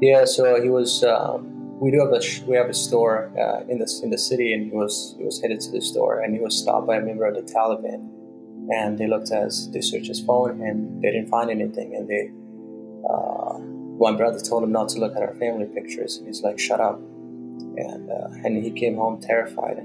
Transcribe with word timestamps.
Yeah, 0.00 0.24
so 0.24 0.60
he 0.62 0.68
was. 0.68 1.02
Um, 1.02 1.54
we 1.80 1.90
do 1.90 2.00
have 2.00 2.12
a 2.12 2.20
we 2.46 2.56
have 2.56 2.68
a 2.68 2.74
store 2.74 3.32
uh, 3.38 3.64
in 3.68 3.78
the 3.78 4.00
in 4.02 4.10
the 4.10 4.18
city, 4.18 4.52
and 4.52 4.64
he 4.66 4.70
was 4.70 5.14
he 5.18 5.24
was 5.24 5.40
headed 5.40 5.60
to 5.60 5.70
the 5.70 5.80
store, 5.80 6.20
and 6.20 6.34
he 6.34 6.40
was 6.40 6.56
stopped 6.56 6.86
by 6.86 6.96
a 6.96 7.00
member 7.00 7.26
of 7.26 7.34
the 7.34 7.42
Taliban, 7.42 8.08
and 8.70 8.98
they 8.98 9.06
looked 9.06 9.32
as 9.32 9.70
they 9.70 9.80
searched 9.80 10.08
his 10.08 10.20
phone, 10.20 10.60
and 10.60 11.02
they 11.02 11.10
didn't 11.10 11.28
find 11.28 11.50
anything, 11.50 11.94
and 11.94 12.08
they. 12.08 12.30
Uh, 13.08 13.58
one 13.98 14.16
brother 14.16 14.38
told 14.38 14.62
him 14.62 14.70
not 14.70 14.88
to 14.90 15.00
look 15.00 15.16
at 15.16 15.22
our 15.22 15.34
family 15.34 15.66
pictures, 15.66 16.18
and 16.18 16.26
he's 16.28 16.42
like, 16.42 16.58
"Shut 16.58 16.80
up," 16.80 16.98
and 16.98 18.10
uh, 18.10 18.28
and 18.44 18.62
he 18.62 18.70
came 18.70 18.96
home 18.96 19.20
terrified. 19.20 19.78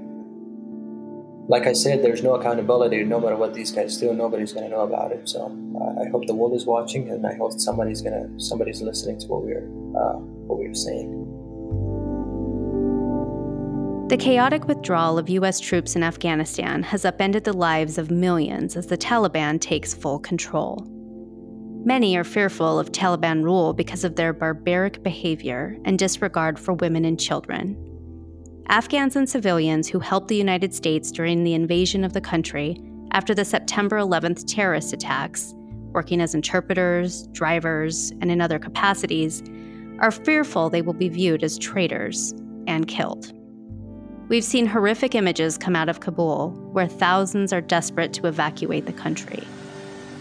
Like 1.46 1.66
I 1.66 1.74
said, 1.74 2.02
there's 2.02 2.22
no 2.22 2.34
accountability. 2.34 3.04
No 3.04 3.20
matter 3.20 3.36
what 3.36 3.52
these 3.52 3.70
guys 3.70 3.98
do, 3.98 4.14
nobody's 4.14 4.54
going 4.54 4.64
to 4.64 4.70
know 4.70 4.82
about 4.82 5.12
it. 5.12 5.28
So 5.28 5.44
uh, 5.44 6.02
I 6.02 6.08
hope 6.08 6.26
the 6.26 6.34
world 6.34 6.54
is 6.54 6.64
watching, 6.64 7.10
and 7.10 7.26
I 7.26 7.34
hope 7.34 7.52
somebody's 7.60 8.00
gonna 8.00 8.28
somebody's 8.40 8.80
listening 8.80 9.18
to 9.20 9.26
what 9.26 9.42
we're 9.42 9.66
uh, 9.94 10.18
what 10.48 10.58
we're 10.58 10.72
saying. 10.74 11.20
The 14.08 14.16
chaotic 14.16 14.66
withdrawal 14.66 15.18
of 15.18 15.28
U.S. 15.28 15.60
troops 15.60 15.96
in 15.96 16.02
Afghanistan 16.02 16.82
has 16.82 17.04
upended 17.04 17.44
the 17.44 17.52
lives 17.52 17.98
of 17.98 18.10
millions 18.10 18.76
as 18.76 18.86
the 18.86 18.98
Taliban 18.98 19.60
takes 19.60 19.92
full 19.92 20.18
control. 20.18 20.86
Many 21.84 22.16
are 22.16 22.24
fearful 22.24 22.78
of 22.78 22.92
Taliban 22.92 23.42
rule 23.42 23.74
because 23.74 24.04
of 24.04 24.16
their 24.16 24.32
barbaric 24.32 25.02
behavior 25.02 25.76
and 25.84 25.98
disregard 25.98 26.58
for 26.58 26.72
women 26.74 27.04
and 27.04 27.20
children. 27.20 27.76
Afghans 28.68 29.14
and 29.14 29.28
civilians 29.28 29.88
who 29.88 29.98
helped 29.98 30.28
the 30.28 30.36
United 30.36 30.74
States 30.74 31.10
during 31.10 31.44
the 31.44 31.52
invasion 31.52 32.02
of 32.02 32.14
the 32.14 32.20
country 32.20 32.80
after 33.10 33.34
the 33.34 33.44
September 33.44 33.98
11th 33.98 34.44
terrorist 34.46 34.94
attacks, 34.94 35.54
working 35.92 36.20
as 36.20 36.34
interpreters, 36.34 37.26
drivers, 37.28 38.10
and 38.22 38.30
in 38.30 38.40
other 38.40 38.58
capacities, 38.58 39.42
are 40.00 40.10
fearful 40.10 40.70
they 40.70 40.80
will 40.80 40.94
be 40.94 41.10
viewed 41.10 41.44
as 41.44 41.58
traitors 41.58 42.32
and 42.66 42.88
killed. 42.88 43.32
We've 44.28 44.42
seen 44.42 44.64
horrific 44.64 45.14
images 45.14 45.58
come 45.58 45.76
out 45.76 45.90
of 45.90 46.00
Kabul 46.00 46.50
where 46.72 46.88
thousands 46.88 47.52
are 47.52 47.60
desperate 47.60 48.14
to 48.14 48.26
evacuate 48.26 48.86
the 48.86 48.94
country. 48.94 49.46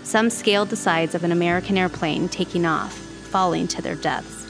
Some 0.03 0.29
scaled 0.29 0.69
the 0.69 0.75
sides 0.75 1.15
of 1.15 1.23
an 1.23 1.31
American 1.31 1.77
airplane 1.77 2.27
taking 2.27 2.65
off, 2.65 2.93
falling 2.93 3.69
to 3.69 3.81
their 3.81 3.95
deaths. 3.95 4.45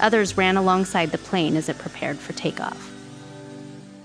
Others 0.00 0.38
ran 0.38 0.56
alongside 0.56 1.10
the 1.10 1.18
plane 1.18 1.54
as 1.56 1.68
it 1.68 1.76
prepared 1.76 2.16
for 2.16 2.32
takeoff. 2.32 2.89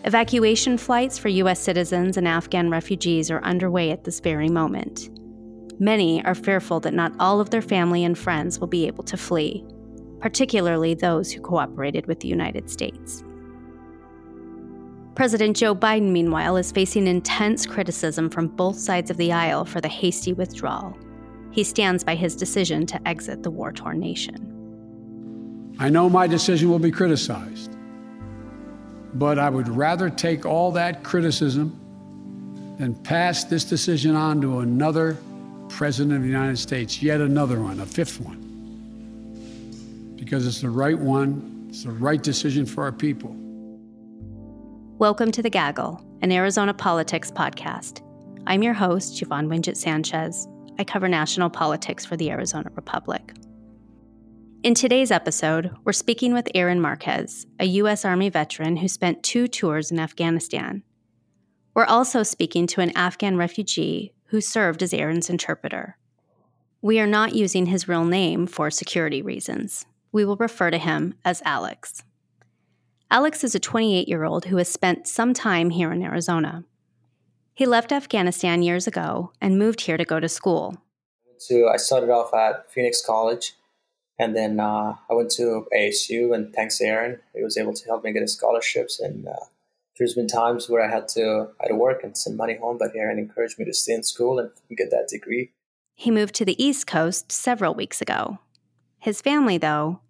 Evacuation 0.05 0.77
flights 0.77 1.17
for 1.17 1.29
U.S. 1.29 1.59
citizens 1.59 2.15
and 2.15 2.27
Afghan 2.27 2.69
refugees 2.69 3.31
are 3.31 3.43
underway 3.43 3.89
at 3.89 4.03
this 4.03 4.19
very 4.19 4.49
moment. 4.49 5.09
Many 5.79 6.23
are 6.25 6.35
fearful 6.35 6.79
that 6.81 6.93
not 6.93 7.13
all 7.19 7.41
of 7.41 7.49
their 7.49 7.63
family 7.63 8.03
and 8.03 8.15
friends 8.15 8.59
will 8.59 8.67
be 8.67 8.85
able 8.85 9.03
to 9.05 9.17
flee, 9.17 9.65
particularly 10.19 10.93
those 10.93 11.31
who 11.31 11.41
cooperated 11.41 12.05
with 12.05 12.19
the 12.19 12.27
United 12.27 12.69
States. 12.69 13.23
President 15.15 15.57
Joe 15.57 15.73
Biden, 15.73 16.11
meanwhile, 16.11 16.55
is 16.55 16.71
facing 16.71 17.07
intense 17.07 17.65
criticism 17.65 18.29
from 18.29 18.49
both 18.49 18.77
sides 18.77 19.09
of 19.09 19.17
the 19.17 19.31
aisle 19.31 19.65
for 19.65 19.81
the 19.81 19.87
hasty 19.87 20.33
withdrawal. 20.33 20.95
He 21.49 21.63
stands 21.63 22.03
by 22.03 22.13
his 22.13 22.35
decision 22.35 22.85
to 22.87 23.07
exit 23.07 23.41
the 23.41 23.49
war 23.49 23.71
torn 23.71 24.01
nation. 24.01 24.51
I 25.79 25.89
know 25.89 26.11
my 26.11 26.27
decision 26.27 26.69
will 26.69 26.77
be 26.77 26.91
criticized, 26.91 27.74
but 29.15 29.39
I 29.39 29.49
would 29.49 29.69
rather 29.69 30.09
take 30.09 30.45
all 30.45 30.73
that 30.73 31.03
criticism 31.03 31.79
than 32.77 32.93
pass 32.93 33.45
this 33.45 33.63
decision 33.63 34.13
on 34.13 34.41
to 34.41 34.59
another 34.59 35.17
President 35.69 36.17
of 36.17 36.21
the 36.21 36.27
United 36.27 36.57
States, 36.57 37.01
yet 37.01 37.21
another 37.21 37.61
one, 37.61 37.79
a 37.79 37.85
fifth 37.85 38.19
one. 38.19 38.41
Because 40.17 40.45
it's 40.45 40.59
the 40.59 40.69
right 40.69 40.99
one, 40.99 41.67
it's 41.69 41.83
the 41.83 41.91
right 41.91 42.21
decision 42.21 42.65
for 42.65 42.83
our 42.83 42.91
people. 42.91 43.33
Welcome 44.97 45.31
to 45.31 45.41
The 45.41 45.49
Gaggle, 45.49 46.05
an 46.21 46.33
Arizona 46.33 46.73
politics 46.73 47.31
podcast. 47.31 48.01
I'm 48.47 48.63
your 48.63 48.73
host, 48.73 49.21
Yvonne 49.21 49.47
Wingett 49.47 49.77
Sanchez. 49.77 50.45
I 50.77 50.83
cover 50.83 51.07
national 51.07 51.49
politics 51.49 52.05
for 52.05 52.17
the 52.17 52.31
Arizona 52.31 52.69
Republic. 52.75 53.33
In 54.65 54.73
today's 54.73 55.11
episode, 55.11 55.75
we're 55.83 55.93
speaking 55.93 56.33
with 56.33 56.49
Aaron 56.55 56.81
Marquez, 56.81 57.45
a 57.59 57.65
U.S. 57.65 58.03
Army 58.03 58.29
veteran 58.29 58.77
who 58.77 58.87
spent 58.87 59.21
two 59.21 59.47
tours 59.47 59.91
in 59.91 59.99
Afghanistan. 59.99 60.81
We're 61.75 61.85
also 61.85 62.23
speaking 62.23 62.65
to 62.65 62.81
an 62.81 62.91
Afghan 62.97 63.37
refugee 63.37 64.11
who 64.29 64.41
served 64.41 64.81
as 64.81 64.91
Aaron's 64.91 65.29
interpreter. 65.29 65.97
We 66.81 66.99
are 66.99 67.05
not 67.05 67.35
using 67.35 67.67
his 67.67 67.87
real 67.87 68.05
name 68.05 68.47
for 68.47 68.71
security 68.71 69.21
reasons. 69.21 69.85
We 70.11 70.25
will 70.25 70.35
refer 70.35 70.71
to 70.71 70.79
him 70.79 71.13
as 71.23 71.43
Alex. 71.45 72.01
Alex 73.11 73.43
is 73.43 73.53
a 73.53 73.59
28 73.59 74.07
year 74.07 74.23
old 74.23 74.45
who 74.45 74.57
has 74.57 74.67
spent 74.67 75.07
some 75.07 75.35
time 75.35 75.69
here 75.69 75.91
in 75.91 76.01
Arizona. 76.01 76.63
He 77.53 77.67
left 77.67 77.91
Afghanistan 77.91 78.63
years 78.63 78.87
ago 78.87 79.31
and 79.39 79.59
moved 79.59 79.81
here 79.81 79.97
to 79.97 80.05
go 80.05 80.19
to 80.19 80.27
school. 80.27 80.81
So 81.37 81.69
I 81.69 81.77
started 81.77 82.09
off 82.09 82.33
at 82.33 82.71
Phoenix 82.71 83.05
College, 83.05 83.53
and 84.17 84.35
then 84.35 84.59
uh, 84.59 84.95
I 85.09 85.13
went 85.13 85.31
to 85.31 85.65
ASU. 85.75 86.33
And 86.33 86.53
thanks 86.53 86.77
to 86.77 86.85
Aaron, 86.85 87.19
he 87.33 87.43
was 87.43 87.57
able 87.57 87.73
to 87.73 87.85
help 87.85 88.03
me 88.03 88.13
get 88.13 88.23
a 88.23 88.27
scholarships. 88.27 88.99
And 88.99 89.27
uh, 89.27 89.45
there's 89.97 90.13
been 90.13 90.27
times 90.27 90.69
where 90.69 90.83
I 90.83 90.93
had 90.93 91.07
to 91.09 91.49
I 91.59 91.63
had 91.63 91.69
to 91.69 91.75
work 91.75 92.03
and 92.03 92.17
send 92.17 92.37
money 92.37 92.57
home, 92.57 92.77
but 92.77 92.95
Aaron 92.95 93.19
encouraged 93.19 93.59
me 93.59 93.65
to 93.65 93.73
stay 93.73 93.93
in 93.93 94.03
school 94.03 94.39
and 94.39 94.51
get 94.77 94.89
that 94.91 95.07
degree. 95.09 95.51
He 95.95 96.11
moved 96.11 96.35
to 96.35 96.45
the 96.45 96.61
East 96.61 96.87
Coast 96.87 97.31
several 97.31 97.73
weeks 97.73 98.01
ago. 98.01 98.39
His 98.99 99.21
family, 99.21 99.57
though, 99.57 100.01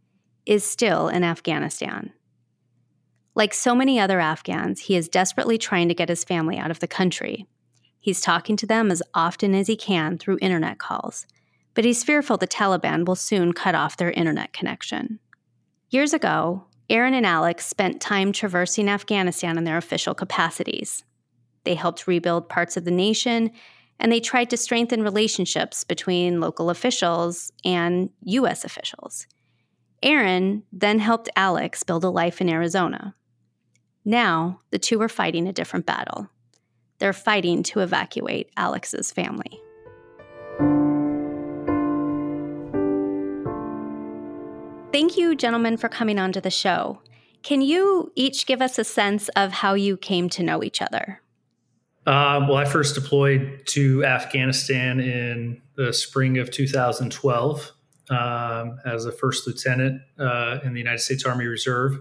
is 0.46 0.64
still 0.64 1.10
in 1.10 1.24
Afghanistan. 1.24 2.14
Like 3.36 3.54
so 3.54 3.76
many 3.76 4.00
other 4.00 4.20
Afghans, 4.20 4.82
he 4.82 4.96
is 4.96 5.10
desperately 5.10 5.58
trying 5.58 5.90
to 5.90 5.94
get 5.94 6.10
his 6.10 6.24
family 6.24 6.58
out 6.58 6.72
of 6.72 6.80
the 6.80 6.88
country. 6.88 7.46
He's 8.00 8.22
talking 8.22 8.56
to 8.58 8.66
them 8.66 8.92
as 8.92 9.04
often 9.14 9.54
as 9.54 9.68
he 9.68 9.76
can 9.76 10.18
through 10.18 10.38
internet 10.42 10.80
calls, 10.80 11.26
but 11.76 11.86
he's 11.86 12.04
fearful 12.04 12.38
the 12.38 12.48
Taliban 12.48 13.06
will 13.06 13.16
soon 13.16 13.54
cut 13.54 13.76
off 13.76 13.98
their 13.98 14.12
internet 14.12 14.54
connection. 14.54 15.20
Years 15.90 16.14
ago, 16.14 16.66
Aaron 16.90 17.14
and 17.14 17.26
Alex 17.26 17.66
spent 17.66 18.02
time 18.02 18.32
traversing 18.32 18.90
Afghanistan 18.90 19.58
in 19.58 19.64
their 19.64 19.78
official 19.78 20.16
capacities. 20.16 21.04
They 21.64 21.76
helped 21.76 22.08
rebuild 22.08 22.50
parts 22.50 22.78
of 22.78 22.86
the 22.86 22.92
nation, 22.92 23.52
and 24.00 24.12
they 24.12 24.20
tried 24.20 24.50
to 24.52 24.58
strengthen 24.58 25.04
relationships 25.04 25.84
between 25.84 26.40
local 26.40 26.70
officials 26.70 27.52
and 27.64 28.10
U.S. 28.24 28.64
officials. 28.64 29.28
Aaron 30.04 30.64
then 30.72 31.00
helped 31.00 31.30
Alex 31.36 31.84
build 31.84 32.04
a 32.04 32.10
life 32.10 32.40
in 32.40 32.50
Arizona. 32.50 33.16
Now, 34.04 34.62
the 34.70 34.78
two 34.78 35.02
are 35.02 35.10
fighting 35.10 35.48
a 35.48 35.54
different 35.54 35.88
battle. 35.88 36.30
They're 37.00 37.14
fighting 37.14 37.64
to 37.64 37.80
evacuate 37.80 38.52
Alex's 38.56 39.12
family. 39.12 39.60
Thank 44.96 45.18
you, 45.18 45.36
gentlemen, 45.36 45.76
for 45.76 45.90
coming 45.90 46.18
onto 46.18 46.40
the 46.40 46.50
show. 46.50 47.02
Can 47.44 47.62
you 47.62 48.14
each 48.16 48.46
give 48.46 48.62
us 48.62 48.80
a 48.80 48.86
sense 48.86 49.28
of 49.36 49.52
how 49.52 49.74
you 49.74 49.98
came 49.98 50.30
to 50.30 50.42
know 50.42 50.64
each 50.64 50.82
other? 50.82 51.22
Uh, 52.08 52.46
well, 52.48 52.56
I 52.56 52.64
first 52.64 52.96
deployed 52.96 53.64
to 53.66 54.06
Afghanistan 54.06 55.02
in 55.02 55.62
the 55.76 55.92
spring 55.92 56.38
of 56.38 56.50
2012 56.50 57.72
um, 58.10 58.80
as 58.86 59.06
a 59.06 59.12
first 59.12 59.46
lieutenant 59.46 60.02
uh, 60.18 60.60
in 60.64 60.72
the 60.72 60.80
United 60.80 61.00
States 61.00 61.26
Army 61.26 61.44
Reserve. 61.44 61.98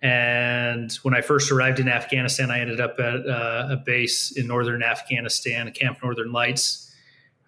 And 0.00 0.92
when 1.02 1.14
I 1.14 1.20
first 1.20 1.50
arrived 1.50 1.80
in 1.80 1.88
Afghanistan, 1.88 2.52
I 2.52 2.60
ended 2.60 2.80
up 2.80 3.00
at 3.00 3.26
uh, 3.26 3.70
a 3.72 3.76
base 3.76 4.30
in 4.36 4.46
northern 4.46 4.84
Afghanistan, 4.84 5.72
Camp 5.72 5.98
Northern 6.00 6.30
Lights, 6.30 6.87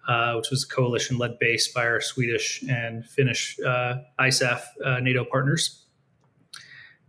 uh, 0.07 0.33
which 0.33 0.49
was 0.49 0.63
a 0.63 0.67
coalition 0.67 1.17
led 1.17 1.37
base 1.39 1.67
by 1.67 1.85
our 1.85 2.01
Swedish 2.01 2.63
and 2.63 3.05
Finnish 3.05 3.59
uh, 3.59 3.97
ISAF 4.19 4.61
uh, 4.83 4.99
NATO 4.99 5.23
partners. 5.23 5.85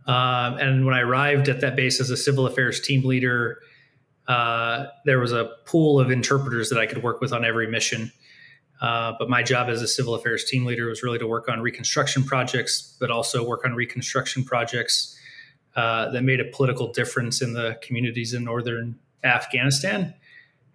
Um, 0.05 0.57
and 0.57 0.85
when 0.85 0.93
I 0.93 0.99
arrived 0.99 1.49
at 1.49 1.61
that 1.61 1.75
base 1.75 1.99
as 1.99 2.09
a 2.09 2.17
civil 2.17 2.45
affairs 2.45 2.79
team 2.81 3.03
leader, 3.03 3.59
uh, 4.27 4.85
there 5.05 5.19
was 5.19 5.31
a 5.31 5.51
pool 5.65 5.99
of 5.99 6.11
interpreters 6.11 6.69
that 6.69 6.79
I 6.79 6.85
could 6.85 7.03
work 7.03 7.19
with 7.21 7.33
on 7.33 7.43
every 7.45 7.67
mission. 7.67 8.11
Uh, 8.81 9.13
but 9.17 9.29
my 9.29 9.41
job 9.41 9.69
as 9.69 9.81
a 9.81 9.87
civil 9.87 10.13
affairs 10.13 10.43
team 10.43 10.65
leader 10.65 10.87
was 10.87 11.03
really 11.03 11.17
to 11.19 11.27
work 11.27 11.47
on 11.47 11.61
reconstruction 11.61 12.23
projects, 12.23 12.97
but 12.99 13.09
also 13.09 13.47
work 13.47 13.63
on 13.63 13.73
reconstruction 13.73 14.43
projects 14.43 15.17
that 15.75 16.23
made 16.23 16.41
a 16.41 16.45
political 16.45 16.91
difference 16.91 17.41
in 17.41 17.53
the 17.53 17.77
communities 17.81 18.33
in 18.33 18.43
northern 18.43 18.99
Afghanistan. 19.23 20.13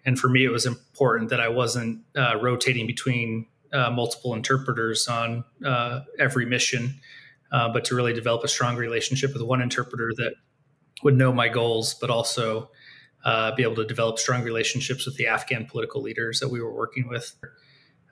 And 0.05 0.19
for 0.19 0.29
me, 0.29 0.45
it 0.45 0.51
was 0.51 0.67
important 0.67 1.31
that 1.31 1.41
I 1.41 1.49
wasn't 1.49 2.03
uh, 2.17 2.39
rotating 2.41 2.87
between 2.87 3.47
uh, 3.73 3.91
multiple 3.91 4.35
interpreters 4.35 5.09
on 5.09 5.45
uh, 5.65 6.01
every 6.19 6.47
mission, 6.47 6.95
uh, 7.53 7.71
but 7.71 7.85
to 7.87 7.95
really 7.95 8.13
develop 8.13 8.45
a 8.45 8.49
strong 8.49 8.77
relationship 8.77 9.33
with 9.33 9.43
one 9.43 9.61
interpreter 9.61 10.13
that 10.17 10.35
would 11.03 11.17
know 11.17 11.33
my 11.33 11.49
goals, 11.49 11.95
but 11.95 12.11
also 12.11 12.71
uh, 13.25 13.55
be 13.55 13.63
able 13.63 13.75
to 13.75 13.85
develop 13.85 14.19
strong 14.19 14.43
relationships 14.43 15.05
with 15.05 15.17
the 15.17 15.27
Afghan 15.27 15.67
political 15.67 16.01
leaders 16.01 16.41
that 16.41 16.49
we 16.49 16.63
were 16.63 16.73
working 16.73 17.09
with. 17.09 17.35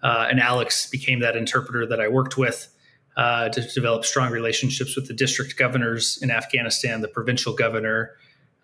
Uh, 0.03 0.27
and 0.29 0.41
Alex 0.41 0.89
became 0.91 1.21
that 1.21 1.37
interpreter 1.37 1.87
that 1.87 2.01
I 2.01 2.09
worked 2.09 2.37
with 2.37 2.69
to 3.17 3.69
develop 3.75 4.05
strong 4.05 4.31
relationships 4.31 4.95
with 4.95 5.09
the 5.09 5.15
district 5.15 5.57
governors 5.57 6.19
in 6.21 6.31
Afghanistan, 6.31 7.01
the 7.01 7.09
provincial 7.09 7.55
governor 7.55 8.11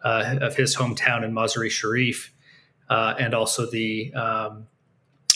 of 0.04 0.56
his 0.56 0.76
hometown 0.76 1.24
in 1.24 1.32
Mazar-e 1.32 1.70
Sharif, 1.70 2.32
uh, 2.92 3.14
and 3.18 3.32
also 3.32 3.64
the 3.64 4.12
um, 4.12 4.66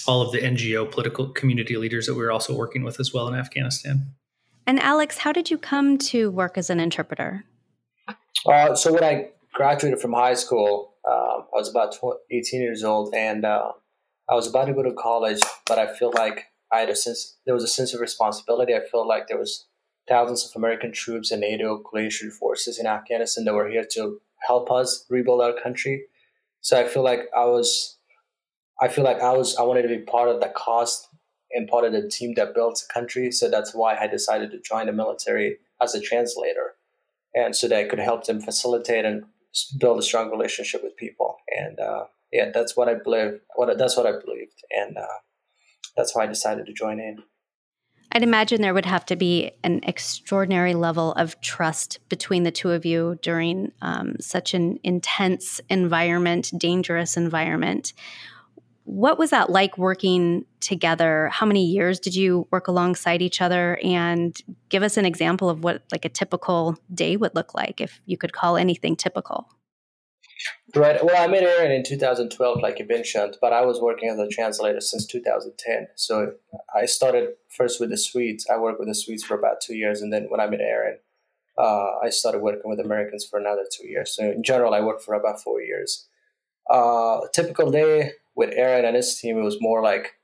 all 0.06 0.20
of 0.20 0.30
the 0.30 0.38
NGO 0.38 0.90
political 0.90 1.28
community 1.30 1.76
leaders 1.78 2.06
that 2.06 2.14
we 2.14 2.22
were 2.22 2.30
also 2.30 2.54
working 2.54 2.84
with 2.84 3.00
as 3.00 3.14
well 3.14 3.26
in 3.28 3.34
Afghanistan. 3.34 4.14
And 4.66 4.78
Alex, 4.78 5.18
how 5.18 5.32
did 5.32 5.50
you 5.50 5.56
come 5.56 5.96
to 6.12 6.30
work 6.30 6.58
as 6.58 6.68
an 6.68 6.80
interpreter? 6.80 7.44
Uh, 8.46 8.74
so 8.74 8.92
when 8.92 9.02
I 9.02 9.30
graduated 9.54 10.00
from 10.00 10.12
high 10.12 10.34
school, 10.34 10.94
uh, 11.08 11.38
I 11.54 11.54
was 11.54 11.70
about 11.70 11.96
18 12.30 12.60
years 12.60 12.84
old, 12.84 13.14
and 13.14 13.46
uh, 13.46 13.72
I 14.28 14.34
was 14.34 14.46
about 14.46 14.66
to 14.66 14.74
go 14.74 14.82
to 14.82 14.92
college, 14.92 15.40
but 15.66 15.78
I 15.78 15.96
feel 15.96 16.12
like 16.14 16.44
I 16.70 16.80
had 16.80 16.90
a 16.90 16.96
sense 16.96 17.38
there 17.46 17.54
was 17.54 17.64
a 17.64 17.68
sense 17.68 17.94
of 17.94 18.00
responsibility. 18.00 18.74
I 18.74 18.80
felt 18.92 19.06
like 19.06 19.28
there 19.28 19.38
was 19.38 19.66
thousands 20.06 20.44
of 20.44 20.50
American 20.54 20.92
troops 20.92 21.30
and 21.30 21.40
NATO 21.40 21.78
coalition 21.78 22.30
forces 22.30 22.78
in 22.78 22.86
Afghanistan 22.86 23.44
that 23.46 23.54
were 23.54 23.68
here 23.68 23.86
to 23.92 24.20
help 24.46 24.70
us 24.70 25.06
rebuild 25.08 25.40
our 25.40 25.54
country. 25.54 26.04
So 26.66 26.76
I 26.76 26.88
feel 26.88 27.04
like 27.04 27.28
I 27.32 27.44
was, 27.44 27.96
I 28.82 28.88
feel 28.88 29.04
like 29.04 29.20
I 29.20 29.32
was, 29.32 29.54
I 29.56 29.62
wanted 29.62 29.82
to 29.82 29.88
be 29.88 29.98
part 29.98 30.28
of 30.28 30.40
the 30.40 30.48
cause 30.48 31.06
and 31.52 31.68
part 31.68 31.84
of 31.84 31.92
the 31.92 32.08
team 32.08 32.34
that 32.34 32.56
built 32.56 32.82
the 32.82 32.92
country. 32.92 33.30
So 33.30 33.48
that's 33.48 33.72
why 33.72 33.96
I 33.96 34.08
decided 34.08 34.50
to 34.50 34.58
join 34.58 34.86
the 34.86 34.92
military 34.92 35.58
as 35.80 35.94
a 35.94 36.00
translator, 36.00 36.74
and 37.36 37.54
so 37.54 37.68
that 37.68 37.78
I 37.78 37.84
could 37.84 38.00
help 38.00 38.24
them 38.24 38.40
facilitate 38.40 39.04
and 39.04 39.26
build 39.78 40.00
a 40.00 40.02
strong 40.02 40.28
relationship 40.28 40.82
with 40.82 40.96
people. 40.96 41.36
And 41.56 41.78
uh, 41.78 42.06
yeah, 42.32 42.50
that's 42.52 42.76
what 42.76 42.88
I 42.88 42.94
believe. 42.94 43.38
What 43.54 43.78
that's 43.78 43.96
what 43.96 44.06
I 44.06 44.18
believed, 44.18 44.60
and 44.76 44.98
uh, 44.98 45.18
that's 45.96 46.16
why 46.16 46.24
I 46.24 46.26
decided 46.26 46.66
to 46.66 46.72
join 46.72 46.98
in. 46.98 47.18
I'd 48.12 48.22
imagine 48.22 48.62
there 48.62 48.74
would 48.74 48.86
have 48.86 49.04
to 49.06 49.16
be 49.16 49.52
an 49.62 49.80
extraordinary 49.82 50.74
level 50.74 51.12
of 51.12 51.40
trust 51.40 51.98
between 52.08 52.44
the 52.44 52.50
two 52.50 52.70
of 52.70 52.86
you 52.86 53.18
during 53.20 53.72
um, 53.82 54.16
such 54.20 54.54
an 54.54 54.78
intense 54.82 55.60
environment, 55.68 56.50
dangerous 56.56 57.16
environment. 57.16 57.92
What 58.84 59.18
was 59.18 59.30
that 59.30 59.50
like 59.50 59.76
working 59.76 60.44
together? 60.60 61.28
How 61.32 61.44
many 61.44 61.64
years 61.64 61.98
did 61.98 62.14
you 62.14 62.46
work 62.52 62.68
alongside 62.68 63.20
each 63.20 63.42
other? 63.42 63.78
And 63.82 64.36
give 64.68 64.84
us 64.84 64.96
an 64.96 65.04
example 65.04 65.50
of 65.50 65.64
what 65.64 65.82
like 65.90 66.04
a 66.04 66.08
typical 66.08 66.76
day 66.94 67.16
would 67.16 67.34
look 67.34 67.54
like, 67.54 67.80
if 67.80 68.00
you 68.06 68.16
could 68.16 68.32
call 68.32 68.56
anything 68.56 68.94
typical. 68.94 69.48
Right. 70.74 71.02
Well, 71.02 71.16
I 71.16 71.26
met 71.26 71.42
Aaron 71.42 71.72
in 71.72 71.82
2012, 71.82 72.60
like 72.60 72.78
you 72.78 72.86
mentioned, 72.86 73.38
but 73.40 73.52
I 73.52 73.64
was 73.64 73.80
working 73.80 74.10
as 74.10 74.18
a 74.18 74.28
translator 74.28 74.80
since 74.80 75.06
2010. 75.06 75.88
So 75.94 76.34
I 76.74 76.84
started 76.86 77.30
first 77.48 77.80
with 77.80 77.90
the 77.90 77.96
Swedes. 77.96 78.46
I 78.52 78.58
worked 78.58 78.78
with 78.78 78.88
the 78.88 78.94
Swedes 78.94 79.24
for 79.24 79.38
about 79.38 79.60
two 79.60 79.74
years, 79.74 80.02
and 80.02 80.12
then 80.12 80.26
when 80.28 80.40
I 80.40 80.46
met 80.46 80.60
Aaron, 80.60 80.98
uh, 81.56 81.92
I 82.02 82.10
started 82.10 82.42
working 82.42 82.68
with 82.68 82.80
Americans 82.80 83.24
for 83.24 83.38
another 83.38 83.64
two 83.70 83.86
years. 83.86 84.14
So 84.14 84.24
in 84.24 84.42
general, 84.42 84.74
I 84.74 84.80
worked 84.80 85.02
for 85.02 85.14
about 85.14 85.40
four 85.40 85.62
years. 85.62 86.06
Uh, 86.68 87.20
typical 87.32 87.70
day 87.70 88.12
with 88.34 88.50
Aaron 88.52 88.84
and 88.84 88.96
his 88.96 89.18
team, 89.18 89.38
it 89.38 89.44
was 89.44 89.60
more 89.60 89.82
like 89.82 90.16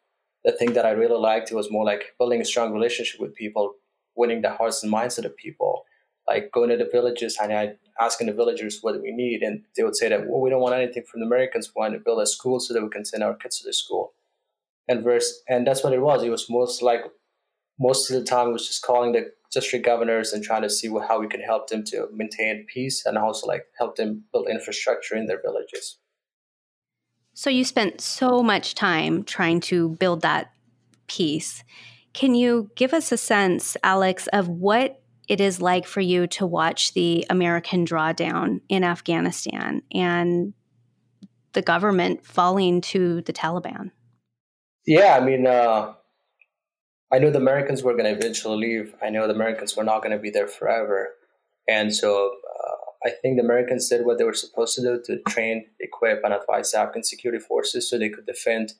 the 0.44 0.52
thing 0.52 0.74
that 0.74 0.84
I 0.84 0.90
really 0.90 1.18
liked. 1.18 1.50
It 1.50 1.54
was 1.54 1.70
more 1.70 1.84
like 1.84 2.14
building 2.18 2.40
a 2.42 2.44
strong 2.44 2.74
relationship 2.74 3.20
with 3.20 3.34
people, 3.34 3.74
winning 4.14 4.42
the 4.42 4.50
hearts 4.50 4.82
and 4.82 4.90
minds 4.90 5.16
of 5.16 5.24
the 5.24 5.30
people 5.30 5.84
like 6.32 6.50
going 6.52 6.70
to 6.70 6.76
the 6.76 6.88
villages 6.90 7.38
and 7.40 7.52
I 7.52 7.74
asking 8.00 8.26
the 8.26 8.32
villagers 8.32 8.78
what 8.80 9.00
we 9.02 9.12
need, 9.12 9.42
and 9.42 9.62
they 9.76 9.82
would 9.82 9.96
say 9.96 10.08
that 10.08 10.26
well, 10.26 10.40
we 10.40 10.50
don't 10.50 10.62
want 10.62 10.74
anything 10.74 11.04
from 11.04 11.20
the 11.20 11.26
Americans. 11.26 11.70
We 11.74 11.80
want 11.80 11.94
to 11.94 12.00
build 12.00 12.22
a 12.22 12.26
school 12.26 12.58
so 12.58 12.72
that 12.74 12.82
we 12.82 12.88
can 12.88 13.04
send 13.04 13.22
our 13.22 13.34
kids 13.34 13.60
to 13.60 13.66
the 13.66 13.72
school. 13.72 14.14
And 14.88 15.04
verse, 15.04 15.42
and 15.48 15.66
that's 15.66 15.84
what 15.84 15.92
it 15.92 16.00
was. 16.00 16.22
It 16.22 16.30
was 16.30 16.48
most 16.50 16.82
like 16.82 17.02
most 17.78 18.10
of 18.10 18.18
the 18.18 18.24
time 18.24 18.48
it 18.48 18.52
was 18.52 18.66
just 18.66 18.82
calling 18.82 19.12
the 19.12 19.32
district 19.52 19.84
governors 19.84 20.32
and 20.32 20.42
trying 20.42 20.62
to 20.62 20.70
see 20.70 20.88
how 20.88 21.20
we 21.20 21.28
could 21.28 21.42
help 21.44 21.68
them 21.68 21.84
to 21.84 22.08
maintain 22.12 22.66
peace 22.72 23.04
and 23.04 23.18
also 23.18 23.46
like 23.46 23.66
help 23.78 23.96
them 23.96 24.24
build 24.32 24.48
infrastructure 24.48 25.14
in 25.14 25.26
their 25.26 25.40
villages. 25.42 25.98
So 27.34 27.50
you 27.50 27.64
spent 27.64 28.00
so 28.00 28.42
much 28.42 28.74
time 28.74 29.24
trying 29.24 29.60
to 29.60 29.90
build 29.90 30.22
that 30.22 30.52
peace. 31.06 31.64
Can 32.12 32.34
you 32.34 32.70
give 32.76 32.92
us 32.92 33.10
a 33.10 33.16
sense, 33.16 33.76
Alex, 33.82 34.26
of 34.28 34.48
what 34.48 35.01
it 35.32 35.40
is 35.40 35.62
like 35.62 35.86
for 35.86 36.02
you 36.02 36.26
to 36.26 36.44
watch 36.44 36.92
the 36.92 37.24
American 37.30 37.86
drawdown 37.86 38.60
in 38.68 38.84
Afghanistan 38.84 39.80
and 39.90 40.52
the 41.54 41.62
government 41.62 42.26
falling 42.26 42.82
to 42.82 43.22
the 43.22 43.32
Taliban? 43.32 43.92
Yeah, 44.86 45.16
I 45.18 45.24
mean, 45.24 45.46
uh, 45.46 45.94
I 47.10 47.18
knew 47.18 47.30
the 47.30 47.38
Americans 47.38 47.82
were 47.82 47.94
going 47.94 48.04
to 48.04 48.10
eventually 48.10 48.58
leave. 48.58 48.94
I 49.02 49.08
know 49.08 49.26
the 49.26 49.32
Americans 49.32 49.74
were 49.74 49.84
not 49.84 50.02
going 50.02 50.14
to 50.14 50.18
be 50.18 50.28
there 50.28 50.48
forever. 50.48 51.14
And 51.66 51.94
so 51.94 52.34
uh, 52.36 53.08
I 53.08 53.12
think 53.22 53.38
the 53.38 53.44
Americans 53.44 53.88
did 53.88 54.04
what 54.04 54.18
they 54.18 54.24
were 54.24 54.34
supposed 54.34 54.74
to 54.74 54.82
do 54.82 55.00
to 55.06 55.22
train, 55.30 55.64
equip, 55.80 56.22
and 56.24 56.34
advise 56.34 56.74
Afghan 56.74 57.04
security 57.04 57.42
forces 57.42 57.88
so 57.88 57.96
they 57.96 58.10
could 58.10 58.26
defend 58.26 58.74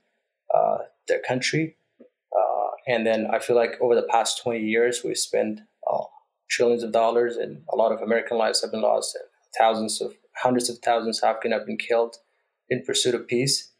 uh, 0.54 0.80
their 1.08 1.22
country. 1.26 1.76
Uh, 1.98 2.68
and 2.86 3.06
then 3.06 3.26
I 3.32 3.38
feel 3.38 3.56
like 3.56 3.80
over 3.80 3.94
the 3.94 4.02
past 4.10 4.42
20 4.42 4.60
years, 4.60 5.00
we've 5.02 5.16
spent 5.16 5.62
trillions 6.52 6.82
of 6.82 6.92
dollars, 6.92 7.36
and 7.36 7.62
a 7.72 7.76
lot 7.76 7.92
of 7.92 8.02
American 8.02 8.36
lives 8.36 8.60
have 8.60 8.70
been 8.70 8.82
lost, 8.82 9.16
and 9.16 9.24
thousands 9.58 10.00
of 10.00 10.14
hundreds 10.36 10.68
of 10.68 10.78
thousands 10.78 11.22
of 11.22 11.28
Afghan 11.28 11.52
have 11.52 11.66
been 11.66 11.78
killed 11.78 12.16
in 12.68 12.84
pursuit 12.84 13.14
of 13.14 13.26
peace. 13.26 13.72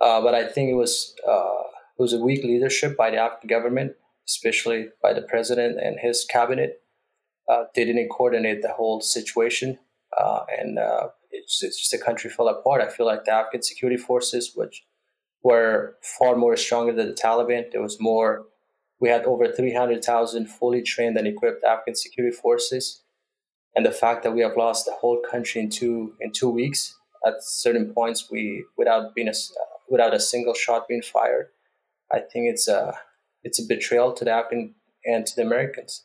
Uh, 0.00 0.20
but 0.20 0.34
I 0.34 0.46
think 0.46 0.70
it 0.70 0.74
was 0.74 1.14
uh, 1.28 1.62
it 1.98 2.02
was 2.02 2.12
a 2.12 2.18
weak 2.18 2.44
leadership 2.44 2.96
by 2.96 3.10
the 3.10 3.18
Afghan 3.18 3.48
government, 3.48 3.92
especially 4.28 4.88
by 5.02 5.12
the 5.12 5.22
president 5.22 5.78
and 5.80 5.98
his 6.00 6.24
cabinet. 6.24 6.80
Uh, 7.48 7.64
they 7.74 7.84
didn't 7.84 8.08
coordinate 8.08 8.62
the 8.62 8.72
whole 8.72 9.00
situation, 9.00 9.78
uh, 10.18 10.40
and 10.58 10.78
uh, 10.78 11.08
it's, 11.30 11.62
it's, 11.62 11.78
just 11.78 11.90
the 11.90 11.98
country 11.98 12.30
fell 12.30 12.48
apart. 12.48 12.80
I 12.80 12.88
feel 12.88 13.06
like 13.06 13.24
the 13.24 13.32
Afghan 13.32 13.62
security 13.62 14.00
forces, 14.00 14.52
which 14.54 14.84
were 15.42 15.96
far 16.18 16.36
more 16.36 16.56
stronger 16.56 16.92
than 16.92 17.08
the 17.08 17.14
Taliban, 17.14 17.70
there 17.72 17.82
was 17.82 18.00
more 18.00 18.46
we 19.02 19.08
had 19.08 19.24
over 19.24 19.48
300,000 19.48 20.46
fully 20.46 20.80
trained 20.80 21.16
and 21.18 21.26
equipped 21.26 21.64
Afghan 21.64 21.96
security 21.96 22.34
forces. 22.34 23.02
And 23.74 23.84
the 23.84 23.90
fact 23.90 24.22
that 24.22 24.32
we 24.32 24.42
have 24.42 24.56
lost 24.56 24.86
the 24.86 24.92
whole 24.92 25.20
country 25.28 25.60
in 25.60 25.70
two 25.70 26.14
in 26.20 26.30
two 26.30 26.48
weeks 26.48 26.96
at 27.26 27.34
certain 27.40 27.92
points, 27.92 28.30
we 28.30 28.64
without 28.78 29.14
being 29.14 29.28
a, 29.28 29.32
without 29.88 30.14
a 30.14 30.20
single 30.20 30.54
shot 30.54 30.86
being 30.86 31.02
fired, 31.02 31.48
I 32.12 32.20
think 32.20 32.48
it's 32.52 32.68
a 32.68 32.94
it's 33.42 33.58
a 33.58 33.66
betrayal 33.66 34.12
to 34.12 34.24
the 34.24 34.30
Afghan 34.30 34.74
and 35.04 35.26
to 35.26 35.34
the 35.34 35.42
Americans. 35.42 36.04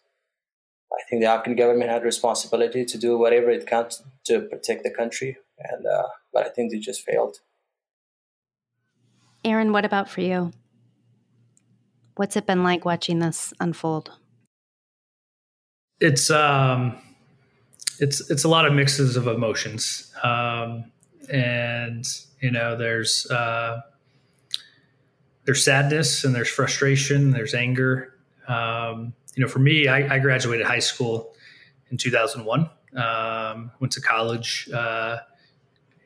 I 0.92 1.04
think 1.08 1.22
the 1.22 1.28
Afghan 1.28 1.56
government 1.56 1.92
had 1.92 2.04
responsibility 2.04 2.84
to 2.86 2.98
do 2.98 3.18
whatever 3.18 3.52
it 3.52 3.68
can 3.68 3.90
to 4.26 4.42
protect 4.42 4.84
the 4.84 4.92
country, 4.92 5.38
and 5.60 5.86
uh, 5.86 6.08
but 6.34 6.48
I 6.48 6.50
think 6.50 6.72
they 6.72 6.80
just 6.80 7.02
failed. 7.02 7.42
Aaron, 9.44 9.72
what 9.72 9.86
about 9.86 10.10
for 10.10 10.22
you? 10.22 10.52
What's 12.18 12.36
it 12.36 12.48
been 12.48 12.64
like 12.64 12.84
watching 12.84 13.20
this 13.20 13.54
unfold? 13.60 14.12
It's 16.00 16.30
um, 16.30 16.98
it's 18.00 18.30
it's 18.30 18.44
a 18.44 18.48
lot 18.48 18.66
of 18.66 18.74
mixes 18.74 19.16
of 19.16 19.28
emotions, 19.28 20.12
um, 20.24 20.92
and 21.32 22.06
you 22.42 22.52
know, 22.52 22.76
there's 22.76 23.30
uh, 23.30 23.82
there's 25.46 25.64
sadness 25.64 26.24
and 26.24 26.36
there's 26.36 26.50
frustration, 26.50 27.32
there's 27.32 27.54
anger. 27.54 28.14
Um, 28.48 29.14
you 29.36 29.44
know, 29.44 29.50
for 29.50 29.60
me, 29.60 29.88
I, 29.88 30.16
I 30.16 30.20
graduated 30.20 30.66
high 30.66 30.80
school 30.80 31.34
in 31.90 31.98
2001. 31.98 32.70
Um, 32.96 33.72
went 33.80 33.92
to 33.94 34.02
college 34.02 34.70
uh, 34.74 35.18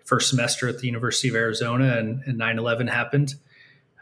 first 0.04 0.30
semester 0.30 0.68
at 0.68 0.80
the 0.80 0.88
University 0.88 1.30
of 1.30 1.36
Arizona, 1.36 1.98
and, 1.98 2.22
and 2.26 2.38
9/11 2.38 2.90
happened. 2.90 3.36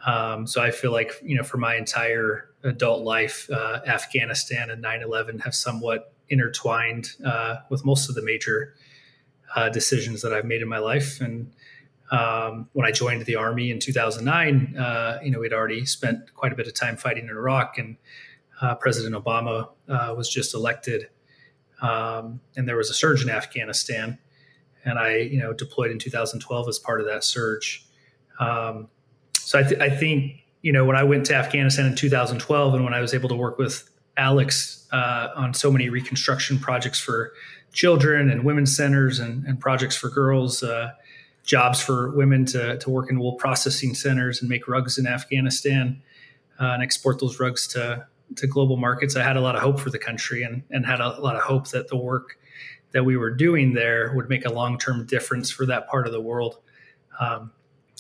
Um, 0.06 0.48
so 0.48 0.62
I 0.62 0.72
feel 0.72 0.92
like, 0.92 1.12
you 1.24 1.36
know, 1.36 1.44
for 1.44 1.58
my 1.58 1.76
entire 1.76 2.50
adult 2.64 3.04
life, 3.04 3.50
uh, 3.52 3.80
Afghanistan 3.88 4.70
and 4.70 4.82
9 4.82 5.02
11 5.02 5.40
have 5.40 5.54
somewhat 5.56 6.14
intertwined 6.30 7.10
uh, 7.26 7.58
with 7.70 7.84
most 7.86 8.10
of 8.10 8.16
the 8.16 8.22
major 8.22 8.76
uh, 9.56 9.70
decisions 9.70 10.22
that 10.22 10.34
I've 10.34 10.46
made 10.46 10.62
in 10.62 10.68
my 10.70 10.80
life. 10.80 11.22
And 11.22 11.52
Um, 12.12 12.70
when 12.74 12.88
I 12.88 12.92
joined 12.92 13.24
the 13.28 13.36
army 13.36 13.70
in 13.70 13.80
2009, 13.80 14.76
uh, 14.78 15.20
you 15.24 15.30
know, 15.30 15.40
we'd 15.40 15.54
already 15.54 15.86
spent 15.86 16.34
quite 16.34 16.52
a 16.52 16.56
bit 16.56 16.66
of 16.66 16.74
time 16.74 16.98
fighting 16.98 17.26
in 17.26 17.30
Iraq, 17.30 17.78
and 17.78 17.98
uh, 18.62 18.74
President 18.74 19.14
Obama 19.14 19.70
uh, 19.88 20.16
was 20.18 20.28
just 20.28 20.56
elected, 20.56 21.10
um, 21.84 22.42
and 22.56 22.68
there 22.68 22.78
was 22.78 22.90
a 22.90 22.96
surge 22.96 23.22
in 23.22 23.30
Afghanistan, 23.30 24.18
and 24.84 24.98
I, 24.98 25.18
you 25.18 25.38
know, 25.40 25.54
deployed 25.54 25.92
in 25.92 26.00
2012 26.00 26.68
as 26.68 26.80
part 26.80 27.00
of 27.00 27.06
that 27.06 27.24
surge. 27.24 27.86
Um, 28.40 28.88
so 29.50 29.58
I, 29.58 29.64
th- 29.64 29.82
I, 29.82 29.90
think, 29.90 30.44
you 30.62 30.72
know, 30.72 30.86
when 30.86 30.96
I 30.96 31.02
went 31.02 31.26
to 31.26 31.36
Afghanistan 31.36 31.88
in 31.88 31.96
2012, 31.96 32.76
and 32.76 32.84
when 32.84 32.94
I 32.94 33.02
was 33.02 33.16
able 33.16 33.30
to 33.30 33.36
work 33.36 33.58
with 33.58 33.90
Alex 34.16 34.88
uh, 34.92 35.30
on 35.36 35.56
so 35.56 35.72
many 35.72 35.90
reconstruction 35.90 36.60
projects 36.60 37.00
for 37.00 37.34
children 37.74 38.30
and 38.30 38.44
women's 38.44 38.78
centers 38.78 39.18
and, 39.18 39.44
and 39.46 39.60
projects 39.60 39.96
for 39.96 40.08
girls. 40.08 40.62
Uh, 40.62 40.92
jobs 41.46 41.82
for 41.82 42.12
women 42.12 42.46
to, 42.46 42.78
to 42.78 42.92
work 42.92 43.10
in 43.10 43.20
wool 43.20 43.34
processing 43.34 43.96
centers 43.96 44.40
and 44.40 44.48
make 44.48 44.68
rugs 44.68 45.00
in 45.00 45.08
Afghanistan 45.08 46.00
uh, 46.60 46.66
and 46.66 46.84
export 46.84 47.18
those 47.20 47.40
rugs 47.40 47.68
to, 47.70 48.06
to 48.36 48.46
global 48.46 48.78
markets. 48.78 49.16
I 49.16 49.24
had 49.24 49.36
a 49.36 49.42
lot 49.42 49.56
of 49.56 49.64
hope 49.64 49.80
for 49.80 49.90
the 49.90 49.98
country 49.98 50.44
and, 50.44 50.62
and 50.70 50.86
had 50.86 51.00
a 51.00 51.20
lot 51.20 51.36
of 51.36 51.42
hope 51.42 51.70
that 51.70 51.88
the 51.88 51.98
work 51.98 52.38
that 52.92 53.04
we 53.04 53.18
were 53.18 53.32
doing 53.32 53.74
there 53.74 54.14
would 54.16 54.30
make 54.30 54.46
a 54.46 54.54
long 54.54 54.78
term 54.78 55.08
difference 55.08 55.50
for 55.50 55.66
that 55.66 55.88
part 55.88 56.06
of 56.06 56.14
the 56.14 56.22
world. 56.22 56.58
Um, 57.20 57.52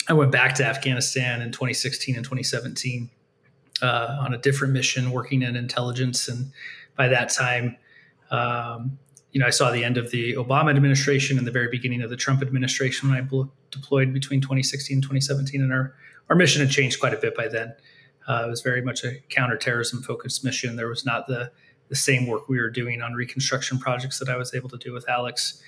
I 0.10 0.14
went 0.14 0.32
back 0.32 0.56
to 0.56 0.66
Afghanistan 0.66 1.40
in 1.40 1.52
2016 1.52 2.16
and 2.16 2.24
2017 2.24 3.12
uh, 3.84 4.18
on 4.20 4.34
a 4.34 4.40
different 4.40 4.74
mission, 4.74 5.12
working 5.12 5.44
in 5.44 5.56
intelligence. 5.56 6.28
And 6.28 6.52
by 6.96 7.08
that 7.10 7.30
time, 7.30 7.78
um, 8.32 8.98
you 9.32 9.40
know, 9.40 9.46
I 9.46 9.52
saw 9.52 9.70
the 9.70 9.84
end 9.84 9.98
of 9.98 10.10
the 10.10 10.34
Obama 10.34 10.76
administration 10.76 11.38
and 11.38 11.46
the 11.46 11.52
very 11.52 11.68
beginning 11.70 12.02
of 12.02 12.10
the 12.10 12.18
Trump 12.18 12.42
administration 12.42 13.10
when 13.10 13.20
I 13.20 13.22
bl- 13.22 13.44
deployed 13.70 14.12
between 14.12 14.42
2016 14.42 14.96
and 14.96 15.04
2017. 15.04 15.62
And 15.62 15.72
our, 15.72 15.94
our 16.30 16.36
mission 16.36 16.62
had 16.62 16.72
changed 16.72 17.00
quite 17.00 17.14
a 17.14 17.18
bit 17.18 17.36
by 17.36 17.48
then. 17.48 17.76
Uh, 18.28 18.46
it 18.48 18.50
was 18.50 18.62
very 18.62 18.82
much 18.82 19.04
a 19.04 19.20
counterterrorism 19.30 20.02
focused 20.02 20.44
mission. 20.44 20.76
There 20.76 20.88
was 20.88 21.06
not 21.06 21.28
the, 21.28 21.52
the 21.90 21.96
same 21.96 22.26
work 22.26 22.50
we 22.50 22.60
were 22.60 22.72
doing 22.72 23.04
on 23.04 23.14
reconstruction 23.14 23.78
projects 23.78 24.18
that 24.18 24.30
I 24.30 24.38
was 24.38 24.56
able 24.56 24.70
to 24.70 24.78
do 24.78 24.92
with 24.92 25.08
Alex. 25.08 25.62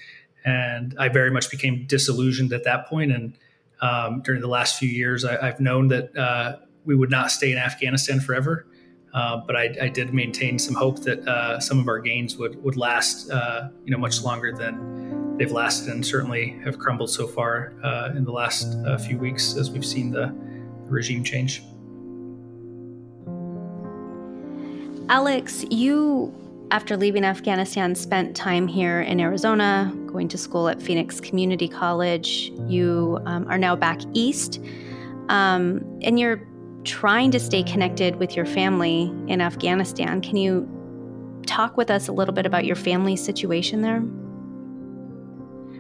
And 0.44 0.96
I 0.98 1.10
very 1.10 1.30
much 1.30 1.52
became 1.52 1.86
disillusioned 1.86 2.52
at 2.54 2.64
that. 2.64 2.92
And 2.92 3.38
um, 3.82 4.22
during 4.22 4.42
the 4.42 4.48
last 4.48 4.78
few 4.78 4.90
years, 4.90 5.26
I, 5.26 5.46
have 5.46 5.60
known 5.60 5.88
that 5.90 6.16
uh, 6.16 6.58
we 6.86 6.96
would 6.96 7.10
not 7.10 7.32
stay 7.32 7.52
in 7.52 7.58
Afghanistan 7.58 8.20
forever. 8.20 8.68
Uh, 9.14 9.42
but 9.46 9.58
I, 9.58 9.76
I, 9.82 9.90
did 9.90 10.14
maintain 10.14 10.58
some 10.58 10.74
hope 10.74 11.02
that 11.02 11.28
uh, 11.28 11.60
some 11.60 11.80
of 11.80 11.90
our 11.90 12.00
gains 12.00 12.38
would 12.38 12.64
would 12.64 12.78
last, 12.78 13.30
uh, 13.30 13.68
you 13.84 13.92
know, 13.92 13.98
much 13.98 14.24
longer 14.24 14.54
than 14.56 15.36
they've 15.38 15.52
lasted, 15.52 15.90
and 15.90 16.06
certainly 16.06 16.58
have 16.64 16.80
crumbled 16.80 17.10
so 17.10 17.28
far 17.28 17.74
uh, 17.84 18.12
in 18.16 18.24
the 18.24 18.32
last 18.32 18.74
uh, 18.86 18.98
few 18.98 19.18
weeks 19.18 19.58
as 19.58 19.70
we've 19.70 19.86
seen 19.86 20.12
the, 20.12 20.34
the 20.86 20.92
regime 20.92 21.26
change. 21.26 21.62
Alex, 25.10 25.66
you, 25.70 26.34
after 26.72 26.96
leaving 26.96 27.26
Afghanistan, 27.26 27.94
spent 27.94 28.34
time 28.34 28.66
here 28.66 29.02
in 29.02 29.20
Arizona, 29.20 29.94
going 30.08 30.30
to 30.30 30.38
school 30.38 30.70
at 30.70 30.82
Phoenix 30.82 31.20
Community 31.20 31.68
College. 31.68 32.52
You 32.66 33.20
um, 33.26 33.46
are 33.50 33.58
now 33.58 33.76
back 33.76 34.00
east, 34.14 34.62
um, 35.28 35.84
and 36.02 36.18
you're 36.18 36.48
trying 36.86 37.30
to 37.32 37.40
stay 37.40 37.62
connected 37.62 38.16
with 38.16 38.38
your 38.38 38.46
family 38.46 39.14
in 39.28 39.42
Afghanistan. 39.42 40.22
Can 40.22 40.38
you 40.38 40.66
talk 41.46 41.76
with 41.76 41.92
us 41.92 42.08
a 42.08 42.14
little 42.14 42.34
bit 42.34 42.46
about 42.46 42.64
your 42.64 42.78
family 42.78 43.18
situation 43.18 43.82
there? 43.82 44.02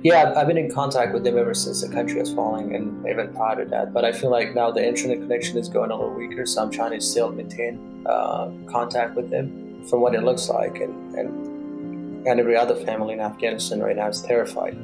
Yeah, 0.04 0.34
I've 0.36 0.48
been 0.48 0.58
in 0.58 0.72
contact 0.72 1.14
with 1.14 1.24
them 1.24 1.38
ever 1.38 1.54
since 1.54 1.82
the 1.82 1.94
country 1.94 2.20
was 2.20 2.34
falling 2.34 2.76
and 2.76 3.08
even 3.08 3.34
prior 3.34 3.64
to 3.64 3.70
that. 3.70 3.94
But 3.94 4.04
I 4.04 4.12
feel 4.12 4.32
like 4.32 4.54
now 4.56 4.72
the 4.72 4.86
internet 4.86 5.20
connection 5.20 5.58
is 5.58 5.70
going 5.70 5.92
a 5.92 5.96
little 5.96 6.14
weaker, 6.14 6.46
so 6.46 6.64
I'm 6.64 6.72
trying 6.72 6.92
to 6.92 7.02
still 7.02 7.32
maintain 7.32 8.06
uh, 8.06 8.52
contact 8.68 9.16
with 9.16 9.30
them 9.30 9.61
from 9.90 10.02
what 10.02 10.16
it 10.16 10.24
looks 10.24 10.50
like. 10.50 10.80
And, 10.80 11.16
and, 11.16 12.28
and 12.28 12.40
every 12.40 12.56
other 12.56 12.76
family 12.76 13.14
in 13.14 13.20
Afghanistan 13.20 13.82
right 13.82 13.96
now 13.96 14.08
is 14.08 14.22
terrified. 14.22 14.78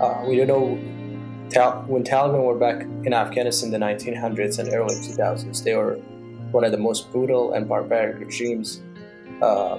Uh, 0.00 0.24
we 0.26 0.36
don't 0.36 0.48
know 0.48 0.78
when 1.86 2.02
Taliban 2.02 2.44
were 2.44 2.58
back 2.58 2.82
in 3.04 3.12
Afghanistan 3.12 3.72
in 3.72 3.80
the 3.80 3.86
1900s 3.86 4.58
and 4.58 4.72
early 4.72 4.94
2000s, 4.96 5.62
they 5.62 5.74
were 5.74 5.94
one 6.50 6.64
of 6.64 6.72
the 6.72 6.78
most 6.78 7.10
brutal 7.12 7.52
and 7.52 7.68
barbaric 7.68 8.18
regimes 8.18 8.82
uh, 9.42 9.78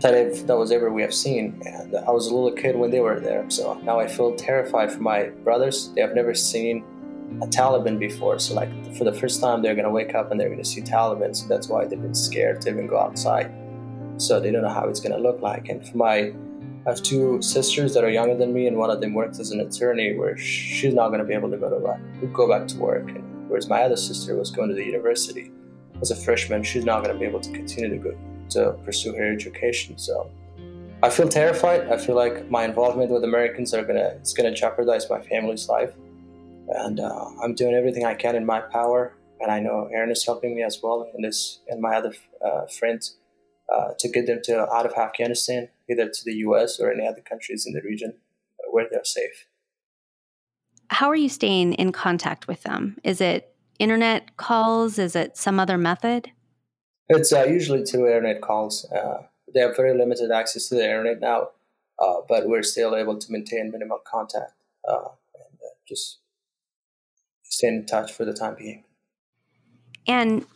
that, 0.00 0.14
I've, 0.14 0.46
that 0.46 0.56
was 0.56 0.72
ever 0.72 0.92
we 0.92 1.02
have 1.02 1.14
seen. 1.14 1.60
And 1.64 1.96
I 1.96 2.10
was 2.10 2.26
a 2.26 2.34
little 2.34 2.52
kid 2.52 2.76
when 2.76 2.90
they 2.90 3.00
were 3.00 3.20
there, 3.20 3.48
so 3.50 3.74
now 3.84 4.00
I 4.00 4.06
feel 4.06 4.34
terrified 4.34 4.92
for 4.92 5.00
my 5.00 5.24
brothers. 5.44 5.92
They 5.94 6.00
have 6.00 6.14
never 6.14 6.34
seen 6.34 6.84
a 7.42 7.46
Taliban 7.46 7.98
before, 7.98 8.38
so 8.38 8.54
like 8.54 8.70
for 8.96 9.04
the 9.04 9.12
first 9.12 9.40
time, 9.40 9.62
they're 9.62 9.74
gonna 9.74 9.90
wake 9.90 10.14
up 10.14 10.30
and 10.30 10.40
they're 10.40 10.50
gonna 10.50 10.64
see 10.64 10.82
Taliban. 10.82 11.34
So 11.36 11.46
that's 11.48 11.68
why 11.68 11.84
they've 11.84 12.00
been 12.00 12.14
scared 12.14 12.60
to 12.62 12.70
even 12.70 12.86
go 12.86 12.98
outside. 12.98 13.52
So 14.16 14.40
they 14.40 14.50
don't 14.50 14.62
know 14.62 14.68
how 14.68 14.88
it's 14.88 15.00
gonna 15.00 15.18
look 15.18 15.40
like. 15.40 15.68
And 15.68 15.86
for 15.86 15.96
my 15.96 16.32
I 16.86 16.90
have 16.90 17.02
two 17.02 17.40
sisters 17.40 17.94
that 17.94 18.04
are 18.04 18.10
younger 18.10 18.36
than 18.36 18.52
me, 18.52 18.66
and 18.66 18.76
one 18.76 18.90
of 18.90 19.00
them 19.00 19.14
works 19.14 19.38
as 19.38 19.52
an 19.52 19.60
attorney, 19.60 20.14
where 20.16 20.36
she's 20.36 20.92
not 20.92 21.08
going 21.08 21.20
to 21.20 21.24
be 21.24 21.32
able 21.32 21.50
to 21.50 21.56
go 21.56 21.70
to 21.70 22.26
go 22.26 22.46
back 22.46 22.68
to 22.68 22.76
work. 22.76 23.08
And 23.08 23.48
whereas 23.48 23.70
my 23.70 23.82
other 23.82 23.96
sister 23.96 24.36
was 24.36 24.50
going 24.50 24.68
to 24.68 24.74
the 24.74 24.84
university 24.84 25.50
as 26.02 26.10
a 26.10 26.16
freshman, 26.16 26.62
she's 26.62 26.84
not 26.84 27.02
going 27.02 27.14
to 27.14 27.18
be 27.18 27.24
able 27.24 27.40
to 27.40 27.50
continue 27.52 27.88
to 27.88 27.96
go 27.96 28.18
to 28.50 28.72
pursue 28.84 29.14
her 29.14 29.32
education. 29.32 29.96
So 29.96 30.30
I 31.02 31.08
feel 31.08 31.28
terrified. 31.28 31.90
I 31.90 31.96
feel 31.96 32.16
like 32.16 32.50
my 32.50 32.64
involvement 32.64 33.10
with 33.10 33.24
Americans 33.24 33.72
are 33.72 33.84
gonna 33.84 34.12
it's 34.20 34.34
gonna 34.34 34.54
jeopardize 34.54 35.08
my 35.08 35.22
family's 35.22 35.68
life, 35.68 35.92
and 36.68 37.00
uh, 37.00 37.26
I'm 37.42 37.54
doing 37.54 37.74
everything 37.74 38.04
I 38.04 38.14
can 38.14 38.36
in 38.36 38.44
my 38.44 38.60
power. 38.60 39.14
And 39.40 39.50
I 39.50 39.60
know 39.60 39.88
Aaron 39.92 40.10
is 40.10 40.24
helping 40.24 40.54
me 40.54 40.62
as 40.62 40.80
well, 40.82 41.10
and 41.14 41.24
this 41.24 41.60
and 41.68 41.80
my 41.80 41.96
other 41.96 42.12
uh, 42.44 42.66
friends 42.66 43.16
uh, 43.72 43.92
to 43.98 44.08
get 44.08 44.26
them 44.26 44.40
to 44.44 44.60
out 44.72 44.86
of 44.86 44.92
Afghanistan, 44.92 45.68
either 45.90 46.08
to 46.08 46.24
the 46.24 46.34
U.S. 46.34 46.78
or 46.78 46.92
any 46.92 47.06
other 47.06 47.20
countries 47.20 47.66
in 47.66 47.72
the 47.72 47.82
region 47.82 48.14
where 48.70 48.86
they're 48.90 49.04
safe. 49.04 49.46
How 50.88 51.08
are 51.08 51.16
you 51.16 51.28
staying 51.28 51.74
in 51.74 51.92
contact 51.92 52.46
with 52.46 52.62
them? 52.62 52.98
Is 53.04 53.20
it 53.20 53.54
internet 53.78 54.36
calls? 54.36 54.98
Is 54.98 55.16
it 55.16 55.36
some 55.36 55.58
other 55.58 55.78
method? 55.78 56.30
It's 57.08 57.32
uh, 57.32 57.44
usually 57.44 57.84
through 57.84 58.08
internet 58.08 58.40
calls. 58.40 58.84
Uh, 58.90 59.22
they 59.52 59.60
have 59.60 59.76
very 59.76 59.96
limited 59.96 60.30
access 60.30 60.68
to 60.68 60.74
the 60.74 60.84
internet 60.84 61.20
now, 61.20 61.50
uh, 61.98 62.20
but 62.28 62.48
we're 62.48 62.62
still 62.62 62.96
able 62.96 63.18
to 63.18 63.32
maintain 63.32 63.70
minimal 63.70 64.00
contact 64.06 64.52
uh, 64.88 65.08
and 65.34 65.58
uh, 65.62 65.74
just 65.86 66.18
stay 67.42 67.68
in 67.68 67.86
touch 67.86 68.12
for 68.12 68.24
the 68.24 68.32
time 68.32 68.56
being. 68.58 68.84
And 70.06 70.46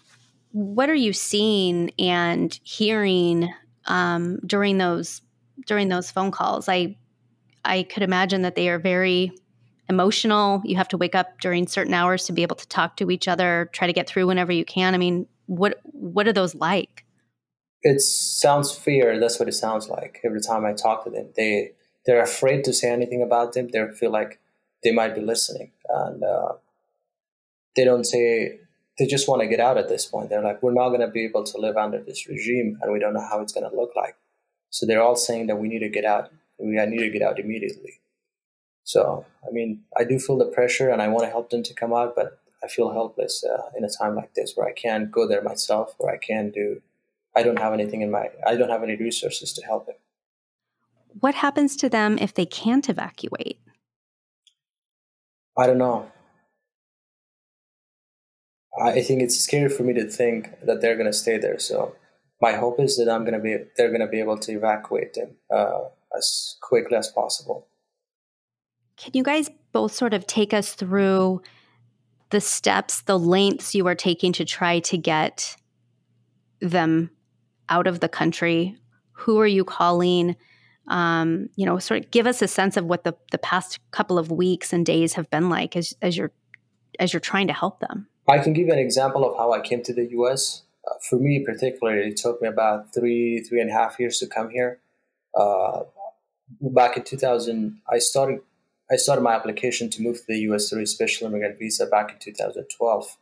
what 0.52 0.88
are 0.88 0.95
you 0.95 1.12
seeing 1.12 1.90
and 1.99 2.59
hearing 2.62 3.52
um, 3.87 4.38
during 4.47 4.78
those 4.78 5.23
during 5.67 5.88
those 5.88 6.11
phone 6.11 6.31
calls? 6.31 6.69
I 6.69 6.97
I 7.64 7.83
could 7.85 8.02
imagine 8.02 8.43
that 8.43 8.55
they 8.55 8.69
are 8.69 8.78
very 8.78 9.33
emotional. 9.88 10.62
You 10.64 10.76
have 10.76 10.88
to 10.88 10.99
wake 10.99 11.14
up 11.14 11.40
during 11.40 11.67
certain 11.67 11.95
hours 11.95 12.25
to 12.26 12.33
be 12.33 12.43
able 12.43 12.57
to 12.57 12.69
talk 12.69 12.97
to 12.97 13.11
each 13.11 13.28
other, 13.28 13.71
try 13.73 13.87
to 13.87 13.93
get 13.93 14.09
through 14.09 14.26
whenever 14.26 14.52
you 14.52 14.64
can. 14.64 14.95
I 14.95 14.99
mean, 14.99 15.26
what 15.47 15.81
what 15.85 16.26
are 16.28 16.33
those 16.33 16.55
like? 16.55 17.05
It 17.83 18.00
sounds 18.00 18.73
fear. 18.73 19.19
That's 19.21 19.38
what 19.38 19.49
it 19.49 19.52
sounds 19.52 19.88
like 19.88 20.21
every 20.25 20.40
time 20.40 20.64
I 20.64 20.73
talk 20.73 21.05
to 21.05 21.11
them. 21.11 21.28
They 21.37 21.73
they're 22.07 22.23
afraid 22.23 22.64
to 22.64 22.73
say 22.73 22.90
anything 22.90 23.23
about 23.23 23.52
them. 23.52 23.69
They 23.69 23.87
feel 23.93 24.11
like 24.11 24.40
they 24.83 24.93
might 24.93 25.14
be 25.14 25.21
listening, 25.21 25.73
and 25.88 26.23
uh, 26.23 26.55
they 27.76 27.85
don't 27.85 28.05
say 28.05 28.61
they 28.99 29.07
just 29.07 29.28
want 29.28 29.40
to 29.43 29.49
get 29.49 29.61
out 29.61 29.78
at 29.78 29.88
this 29.88 30.07
point. 30.07 30.28
They're 30.28 30.43
like, 30.43 30.62
we're 30.62 30.73
not 30.73 30.88
going 30.88 31.00
to 31.00 31.09
be 31.09 31.25
able 31.25 31.45
to 31.45 31.59
live 31.59 31.76
under 31.76 32.02
this 32.02 32.28
regime, 32.28 32.78
and 32.83 32.93
we 32.93 32.99
don't 32.99 33.14
know 33.14 33.26
how 33.28 33.40
it's 33.40 33.52
going 33.52 33.69
to 33.69 33.76
look 33.76 33.95
like. 33.95 34.17
So 34.71 34.87
they're 34.87 35.02
all 35.02 35.17
saying 35.17 35.47
that 35.47 35.57
we 35.57 35.69
need 35.69 35.81
to 35.81 35.88
get 35.88 36.05
out. 36.05 36.31
We 36.59 36.76
need 36.76 36.99
to 36.99 37.11
get 37.11 37.23
out 37.23 37.38
immediately. 37.38 38.00
So, 38.83 39.25
I 39.47 39.52
mean, 39.52 39.85
I 39.97 40.05
do 40.05 40.19
feel 40.19 40.37
the 40.37 40.47
pressure, 40.47 40.90
and 40.90 41.00
I 41.00 41.09
want 41.09 41.25
to 41.25 41.31
help 41.31 41.50
them 41.50 41.62
to 41.62 41.75
come 41.75 41.93
out, 41.93 42.17
but 42.17 42.40
I 42.62 42.67
feel 42.67 42.93
helpless 42.93 43.45
uh, 43.45 43.71
in 43.76 43.85
a 43.85 43.88
time 43.88 44.17
like 44.17 44.35
this 44.35 44.55
where 44.57 44.67
I 44.67 44.73
can't 44.73 45.11
go 45.12 45.28
there 45.28 45.43
myself, 45.43 45.95
where 45.99 46.12
I 46.12 46.19
can't 46.19 46.52
do. 46.52 46.83
I 47.37 47.43
don't 47.45 47.59
have 47.59 47.73
anything 47.73 48.00
in 48.00 48.11
my. 48.11 48.31
I 48.47 48.57
don't 48.57 48.71
have 48.71 48.83
any 48.83 48.97
resources 48.97 49.52
to 49.52 49.64
help 49.64 49.87
them. 49.87 49.95
What 51.21 51.37
happens 51.37 51.76
to 51.76 51.88
them 51.88 52.19
if 52.19 52.35
they 52.35 52.47
can't 52.47 52.88
evacuate? 52.88 53.61
I 55.57 55.67
don't 55.67 55.78
know. 55.78 56.11
I 58.81 59.03
think 59.03 59.23
it's 59.23 59.39
scary 59.39 59.69
for 59.69 59.83
me 59.83 59.93
to 59.95 60.05
think 60.05 60.51
that 60.65 60.81
they're 60.81 60.97
going 60.97 61.07
to 61.07 61.13
stay 61.13 61.39
there. 61.39 61.59
So 61.59 61.97
my 62.41 62.53
hope 62.53 62.81
is 62.81 62.97
that 62.97 63.09
I'm 63.09 63.23
going 63.25 63.35
to 63.35 63.41
be 63.41 63.57
they're 63.77 63.89
going 63.89 64.01
to 64.01 64.07
be 64.07 64.21
able 64.21 64.39
to 64.39 64.53
evacuate 64.53 65.15
them 65.15 65.37
uh, 65.55 65.81
as 66.17 66.57
quickly 66.61 66.97
as 66.97 67.09
possible. 67.09 67.67
Can 68.97 69.13
you 69.15 69.23
guys 69.23 69.51
both 69.73 69.93
sort 69.93 70.15
of 70.15 70.27
take 70.27 70.53
us 70.53 70.75
through 70.75 71.43
the 72.31 72.41
steps, 72.41 73.03
the 73.03 73.19
lengths 73.19 73.75
you 73.75 73.87
are 73.87 73.95
taking 73.95 74.33
to 74.35 74.45
try 74.45 74.81
to 74.81 74.99
get 74.99 75.57
them 76.61 77.11
out 77.69 77.87
of 77.87 78.01
the 78.01 78.09
country? 78.09 78.77
Who 79.13 79.41
are 79.41 79.47
you 79.47 79.65
calling? 79.65 80.37
Um, 80.89 81.49
you 81.57 81.67
know, 81.67 81.79
sort 81.79 82.05
of 82.05 82.11
give 82.11 82.27
us 82.27 82.41
a 82.41 82.49
sense 82.49 82.77
of 82.77 82.87
what 82.87 83.05
the, 83.05 83.15
the 83.31 83.39
past 83.39 83.79
couple 83.91 84.19
of 84.19 84.31
weeks 84.31 84.73
and 84.73 84.87
days 84.87 85.15
have 85.15 85.29
been 85.31 85.51
like 85.51 85.77
as, 85.77 85.95
as 86.01 86.17
you're 86.17 86.33
as 86.99 87.13
you're 87.13 87.21
trying 87.21 87.47
to 87.47 87.53
help 87.53 87.81
them. 87.81 88.09
I 88.29 88.39
can 88.39 88.53
give 88.53 88.69
an 88.69 88.79
example 88.79 89.29
of 89.29 89.37
how 89.39 89.53
I 89.53 89.61
came 89.61 89.83
to 89.85 89.95
the 89.95 90.05
U.S. 90.11 90.63
Uh, 90.87 90.95
for 91.09 91.19
me, 91.19 91.45
particularly, 91.45 92.09
it 92.09 92.19
took 92.19 92.43
me 92.43 92.49
about 92.49 92.93
three 92.93 93.41
three 93.41 93.61
and 93.61 93.71
a 93.71 93.73
half 93.73 93.99
years 93.99 94.19
to 94.19 94.27
come 94.27 94.51
here. 94.51 94.81
Uh, 95.35 95.85
back 96.61 96.97
in 96.97 97.05
2000, 97.05 97.81
I 97.91 97.99
started 97.99 98.41
I 98.91 98.97
started 98.97 99.23
my 99.23 99.35
application 99.35 99.89
to 99.91 100.03
move 100.03 100.19
to 100.19 100.25
the 100.29 100.41
U.S. 100.51 100.69
through 100.69 100.83
a 100.83 100.87
special 100.87 101.27
immigrant 101.27 101.59
visa 101.59 101.87
back 101.87 102.13
in 102.13 102.19
2012, 102.19 103.17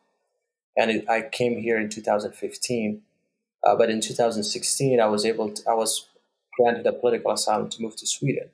and 0.76 0.90
it, 0.90 1.08
I 1.08 1.22
came 1.22 1.58
here 1.58 1.78
in 1.78 1.88
2015. 1.88 3.02
Uh, 3.64 3.74
but 3.74 3.90
in 3.90 4.00
2016, 4.00 5.00
I 5.00 5.06
was 5.06 5.24
able 5.24 5.50
to, 5.50 5.62
I 5.68 5.74
was 5.74 6.06
granted 6.56 6.86
a 6.86 6.92
political 6.92 7.32
asylum 7.32 7.68
to 7.70 7.82
move 7.82 7.96
to 7.96 8.06
Sweden. 8.06 8.50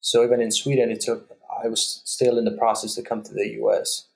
So 0.00 0.24
even 0.24 0.40
in 0.40 0.50
Sweden, 0.50 0.90
it 0.90 1.00
took 1.00 1.36
I 1.64 1.68
was 1.68 2.02
still 2.04 2.38
in 2.38 2.44
the 2.44 2.56
process 2.56 2.94
to 2.94 3.02
come 3.02 3.22
to 3.24 3.34
the 3.34 3.48
U.S. 3.60 4.06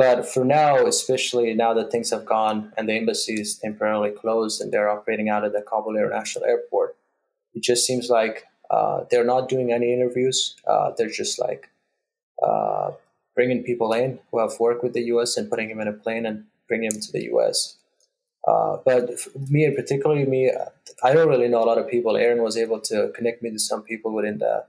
Uh, 0.00 0.16
but 0.16 0.26
for 0.26 0.44
now, 0.44 0.86
especially 0.86 1.54
now 1.54 1.74
that 1.74 1.90
things 1.90 2.10
have 2.10 2.24
gone 2.24 2.72
and 2.76 2.88
the 2.88 2.94
embassy 2.94 3.34
is 3.34 3.58
temporarily 3.58 4.10
closed 4.10 4.60
and 4.60 4.72
they're 4.72 4.90
operating 4.90 5.28
out 5.28 5.44
of 5.44 5.52
the 5.52 5.62
Kabul 5.62 5.96
International 5.96 6.44
Airport, 6.44 6.96
it 7.54 7.62
just 7.62 7.86
seems 7.86 8.08
like 8.08 8.44
uh, 8.70 9.04
they're 9.10 9.24
not 9.24 9.48
doing 9.48 9.72
any 9.72 9.92
interviews. 9.92 10.56
Uh, 10.66 10.92
they're 10.96 11.10
just 11.10 11.38
like 11.38 11.68
uh, 12.42 12.92
bringing 13.34 13.62
people 13.62 13.92
in 13.92 14.18
who 14.30 14.38
have 14.38 14.58
worked 14.60 14.82
with 14.82 14.94
the 14.94 15.02
U.S. 15.02 15.36
and 15.36 15.50
putting 15.50 15.68
them 15.68 15.80
in 15.80 15.88
a 15.88 15.92
plane 15.92 16.26
and 16.26 16.44
bringing 16.68 16.90
them 16.90 17.00
to 17.00 17.12
the 17.12 17.24
U.S. 17.24 17.76
Uh, 18.46 18.78
but 18.84 19.10
me, 19.48 19.64
in 19.64 19.74
particularly 19.74 20.24
me, 20.24 20.50
I 21.02 21.12
don't 21.12 21.28
really 21.28 21.48
know 21.48 21.62
a 21.62 21.66
lot 21.66 21.78
of 21.78 21.88
people. 21.88 22.16
Aaron 22.16 22.42
was 22.42 22.56
able 22.56 22.80
to 22.82 23.12
connect 23.14 23.42
me 23.42 23.50
to 23.50 23.58
some 23.58 23.82
people 23.82 24.12
within 24.12 24.38
the 24.38 24.64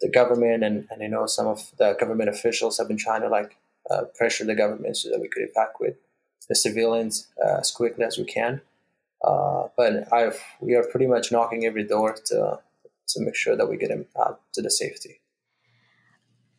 the 0.00 0.08
government, 0.08 0.62
and, 0.62 0.86
and 0.92 1.02
I 1.02 1.08
know 1.08 1.26
some 1.26 1.48
of 1.48 1.72
the 1.76 1.94
government 1.98 2.30
officials 2.30 2.78
have 2.78 2.86
been 2.86 2.96
trying 2.96 3.22
to 3.22 3.28
like 3.28 3.56
uh, 3.90 4.04
pressure 4.16 4.44
the 4.44 4.54
government 4.54 4.96
so 4.96 5.10
that 5.10 5.20
we 5.20 5.28
could 5.28 5.48
evacuate 5.48 5.96
the 6.48 6.54
civilians 6.54 7.28
uh, 7.44 7.58
as 7.58 7.70
quickly 7.70 8.04
as 8.04 8.18
we 8.18 8.24
can. 8.24 8.60
Uh, 9.22 9.68
but 9.76 10.12
I've 10.12 10.40
we 10.60 10.74
are 10.74 10.84
pretty 10.84 11.06
much 11.06 11.32
knocking 11.32 11.64
every 11.64 11.84
door 11.84 12.16
to 12.26 12.60
to 13.08 13.20
make 13.20 13.34
sure 13.34 13.56
that 13.56 13.68
we 13.68 13.76
get 13.76 13.88
them 13.88 14.06
out 14.18 14.40
to 14.54 14.62
the 14.62 14.70
safety. 14.70 15.20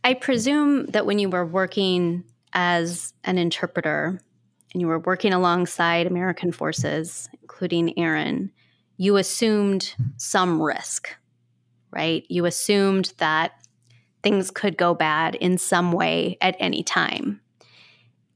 I 0.04 0.14
presume 0.14 0.88
that 0.88 1.06
when 1.06 1.20
you 1.20 1.30
were 1.30 1.46
working 1.46 2.24
as 2.54 3.14
an 3.24 3.38
interpreter 3.38 4.20
and 4.74 4.82
you 4.82 4.88
were 4.88 5.00
working 5.00 5.34
alongside 5.34 6.08
American 6.08 6.52
forces, 6.52 7.30
including 7.42 7.98
Aaron, 7.98 8.52
you 8.98 9.18
assumed 9.18 9.94
some 10.18 10.62
risk, 10.62 11.16
right? 11.92 12.26
You 12.30 12.46
assumed 12.46 13.14
that 13.18 13.52
things 14.24 14.52
could 14.52 14.78
go 14.78 14.94
bad 14.94 15.36
in 15.36 15.58
some 15.58 15.92
way 15.92 16.38
at 16.42 16.56
any 16.60 16.84
time. 16.84 17.42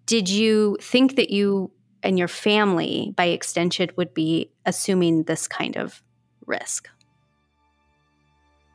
Did 0.05 0.29
you 0.29 0.77
think 0.81 1.15
that 1.15 1.29
you 1.29 1.71
and 2.01 2.19
your 2.19 2.27
family, 2.27 3.13
by 3.15 3.25
extension, 3.25 3.89
would 3.95 4.13
be 4.13 4.51
assuming 4.65 5.23
this 5.23 5.47
kind 5.47 5.77
of 5.77 6.01
risk? 6.45 6.89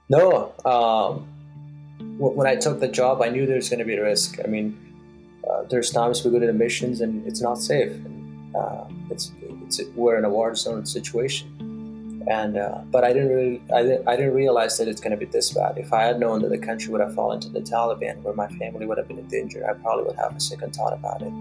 No. 0.08 0.54
Um, 0.64 1.26
when 2.18 2.46
I 2.46 2.56
took 2.56 2.80
the 2.80 2.88
job, 2.88 3.20
I 3.20 3.28
knew 3.28 3.46
there 3.46 3.56
was 3.56 3.68
going 3.68 3.80
to 3.80 3.84
be 3.84 3.96
a 3.96 4.02
risk. 4.02 4.38
I 4.42 4.46
mean, 4.46 4.76
uh, 5.48 5.64
there's 5.64 5.90
times 5.90 6.24
we 6.24 6.30
go 6.30 6.38
to 6.38 6.46
the 6.46 6.52
missions 6.52 7.00
and 7.00 7.26
it's 7.26 7.42
not 7.42 7.58
safe. 7.58 7.92
Uh, 8.58 8.84
it's, 9.10 9.32
it's 9.66 9.82
we're 9.94 10.16
in 10.16 10.24
a 10.24 10.30
war 10.30 10.54
zone 10.54 10.86
situation, 10.86 11.46
and 12.26 12.56
uh, 12.56 12.80
but 12.90 13.04
I 13.04 13.12
didn't 13.12 13.28
really 13.28 13.62
I 13.72 13.82
didn't, 13.82 14.08
I 14.08 14.16
didn't 14.16 14.34
realize 14.34 14.76
that 14.78 14.88
it's 14.88 15.00
going 15.00 15.12
to 15.12 15.16
be 15.16 15.26
this 15.26 15.52
bad. 15.52 15.78
If 15.78 15.92
I 15.92 16.02
had 16.02 16.18
known 16.18 16.42
that 16.42 16.48
the 16.48 16.58
country 16.58 16.90
would 16.90 17.00
have 17.00 17.14
fallen 17.14 17.40
to 17.40 17.48
the 17.48 17.60
Taliban, 17.60 18.22
where 18.22 18.34
my 18.34 18.48
family 18.48 18.86
would 18.86 18.98
have 18.98 19.08
been 19.08 19.18
in 19.18 19.28
danger, 19.28 19.68
I 19.68 19.74
probably 19.74 20.04
would 20.04 20.16
have 20.16 20.34
a 20.36 20.40
second 20.40 20.74
thought 20.74 20.92
about 20.92 21.22
it. 21.22 21.32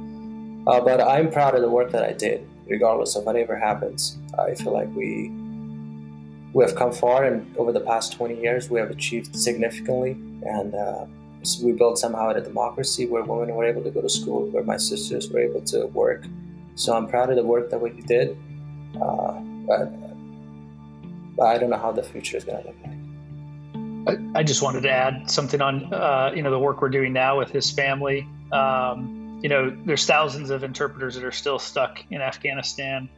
Uh, 0.67 0.81
but 0.81 1.01
I'm 1.01 1.31
proud 1.31 1.55
of 1.55 1.61
the 1.61 1.69
work 1.69 1.91
that 1.91 2.03
I 2.03 2.11
did, 2.11 2.47
regardless 2.67 3.15
of 3.15 3.23
whatever 3.23 3.55
happens. 3.55 4.17
I 4.37 4.53
feel 4.53 4.73
like 4.73 4.93
we 4.95 5.31
we 6.53 6.63
have 6.63 6.75
come 6.75 6.91
far, 6.91 7.25
and 7.25 7.55
over 7.57 7.71
the 7.71 7.81
past 7.81 8.13
20 8.13 8.41
years, 8.41 8.69
we 8.69 8.79
have 8.79 8.89
achieved 8.89 9.35
significantly. 9.35 10.11
And 10.43 10.73
uh, 10.75 11.05
so 11.43 11.65
we 11.65 11.71
built 11.71 11.99
somehow 11.99 12.29
a 12.29 12.41
democracy 12.41 13.05
where 13.05 13.23
women 13.23 13.53
were 13.53 13.65
able 13.65 13.83
to 13.83 13.91
go 13.91 14.01
to 14.01 14.09
school, 14.09 14.47
where 14.47 14.63
my 14.63 14.77
sisters 14.77 15.29
were 15.29 15.39
able 15.39 15.61
to 15.61 15.85
work. 15.87 16.25
So 16.75 16.95
I'm 16.95 17.07
proud 17.07 17.29
of 17.29 17.35
the 17.35 17.43
work 17.43 17.69
that 17.69 17.79
we 17.79 17.89
did. 18.01 18.37
Uh, 19.01 19.39
but, 19.67 19.91
but, 21.37 21.45
I 21.45 21.57
don't 21.57 21.69
know 21.69 21.77
how 21.77 21.91
the 21.91 22.03
future 22.03 22.37
is 22.37 22.43
going 22.43 22.61
to 22.61 22.67
look 22.67 22.77
like. 22.83 24.17
I, 24.35 24.43
just 24.43 24.61
wanted 24.61 24.81
to 24.81 24.89
add 24.89 25.29
something 25.29 25.61
on, 25.61 25.93
uh, 25.93 26.31
you 26.33 26.41
know, 26.41 26.49
the 26.49 26.59
work 26.59 26.81
we're 26.81 26.89
doing 26.89 27.13
now 27.13 27.37
with 27.37 27.51
his 27.51 27.69
family. 27.69 28.27
Um, 28.51 29.39
you 29.43 29.49
know, 29.49 29.69
there's 29.85 30.05
thousands 30.05 30.49
of 30.49 30.63
interpreters 30.63 31.15
that 31.15 31.25
are 31.25 31.31
still 31.31 31.59
stuck 31.59 31.99
in 32.09 32.21
Afghanistan 32.21 33.09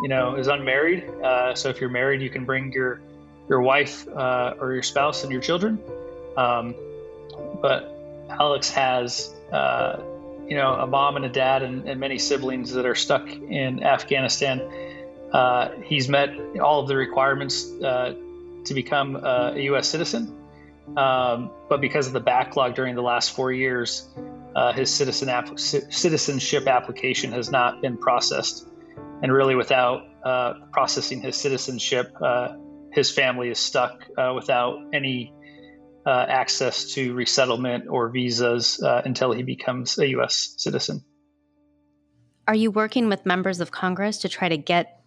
you 0.00 0.08
know, 0.08 0.34
is 0.36 0.48
unmarried. 0.48 1.08
Uh, 1.22 1.54
so 1.54 1.68
if 1.68 1.80
you're 1.80 1.90
married, 1.90 2.22
you 2.22 2.30
can 2.30 2.44
bring 2.44 2.72
your 2.72 3.00
your 3.48 3.60
wife 3.60 4.06
uh, 4.08 4.54
or 4.58 4.72
your 4.72 4.82
spouse 4.82 5.22
and 5.22 5.32
your 5.32 5.40
children. 5.40 5.78
Um, 6.36 6.74
but 7.60 7.94
Alex 8.28 8.70
has, 8.70 9.34
uh, 9.52 10.00
you 10.46 10.56
know, 10.56 10.74
a 10.74 10.86
mom 10.86 11.16
and 11.16 11.24
a 11.24 11.28
dad 11.28 11.62
and, 11.62 11.88
and, 11.88 11.98
many 11.98 12.16
siblings 12.16 12.72
that 12.72 12.86
are 12.86 12.94
stuck 12.94 13.28
in 13.28 13.82
Afghanistan. 13.82 14.60
Uh, 15.32 15.70
he's 15.84 16.08
met 16.08 16.30
all 16.60 16.80
of 16.80 16.88
the 16.88 16.96
requirements 16.96 17.70
uh, 17.82 18.14
to 18.64 18.74
become 18.74 19.16
a 19.16 19.54
U.S. 19.56 19.88
citizen, 19.88 20.36
um, 20.96 21.50
but 21.68 21.80
because 21.80 22.06
of 22.06 22.12
the 22.12 22.20
backlog 22.20 22.74
during 22.74 22.94
the 22.94 23.02
last 23.02 23.32
four 23.32 23.52
years, 23.52 24.08
uh, 24.56 24.72
his 24.72 24.92
citizen 24.92 25.28
app- 25.28 25.58
citizenship 25.58 26.66
application 26.66 27.32
has 27.32 27.50
not 27.50 27.80
been 27.80 27.96
processed 27.96 28.66
and 29.22 29.32
really 29.32 29.54
without 29.54 30.02
uh, 30.24 30.54
processing 30.72 31.20
his 31.20 31.36
citizenship, 31.36 32.12
uh, 32.22 32.56
his 32.92 33.10
family 33.10 33.50
is 33.50 33.58
stuck 33.58 34.04
uh, 34.16 34.32
without 34.34 34.78
any 34.92 35.32
uh, 36.06 36.26
access 36.28 36.92
to 36.94 37.12
resettlement 37.14 37.86
or 37.88 38.08
visas 38.08 38.82
uh, 38.82 39.02
until 39.04 39.32
he 39.32 39.42
becomes 39.42 39.98
a 39.98 40.08
U.S. 40.08 40.54
citizen. 40.56 41.04
Are 42.48 42.54
you 42.54 42.70
working 42.70 43.08
with 43.08 43.26
members 43.26 43.60
of 43.60 43.70
Congress 43.70 44.18
to 44.18 44.28
try 44.28 44.48
to 44.48 44.56
get 44.56 45.02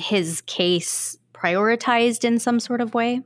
his 0.00 0.40
case 0.42 1.16
prioritized 1.32 2.24
in 2.24 2.38
some 2.38 2.60
sort 2.60 2.80
of 2.80 2.94
way? 2.94 3.22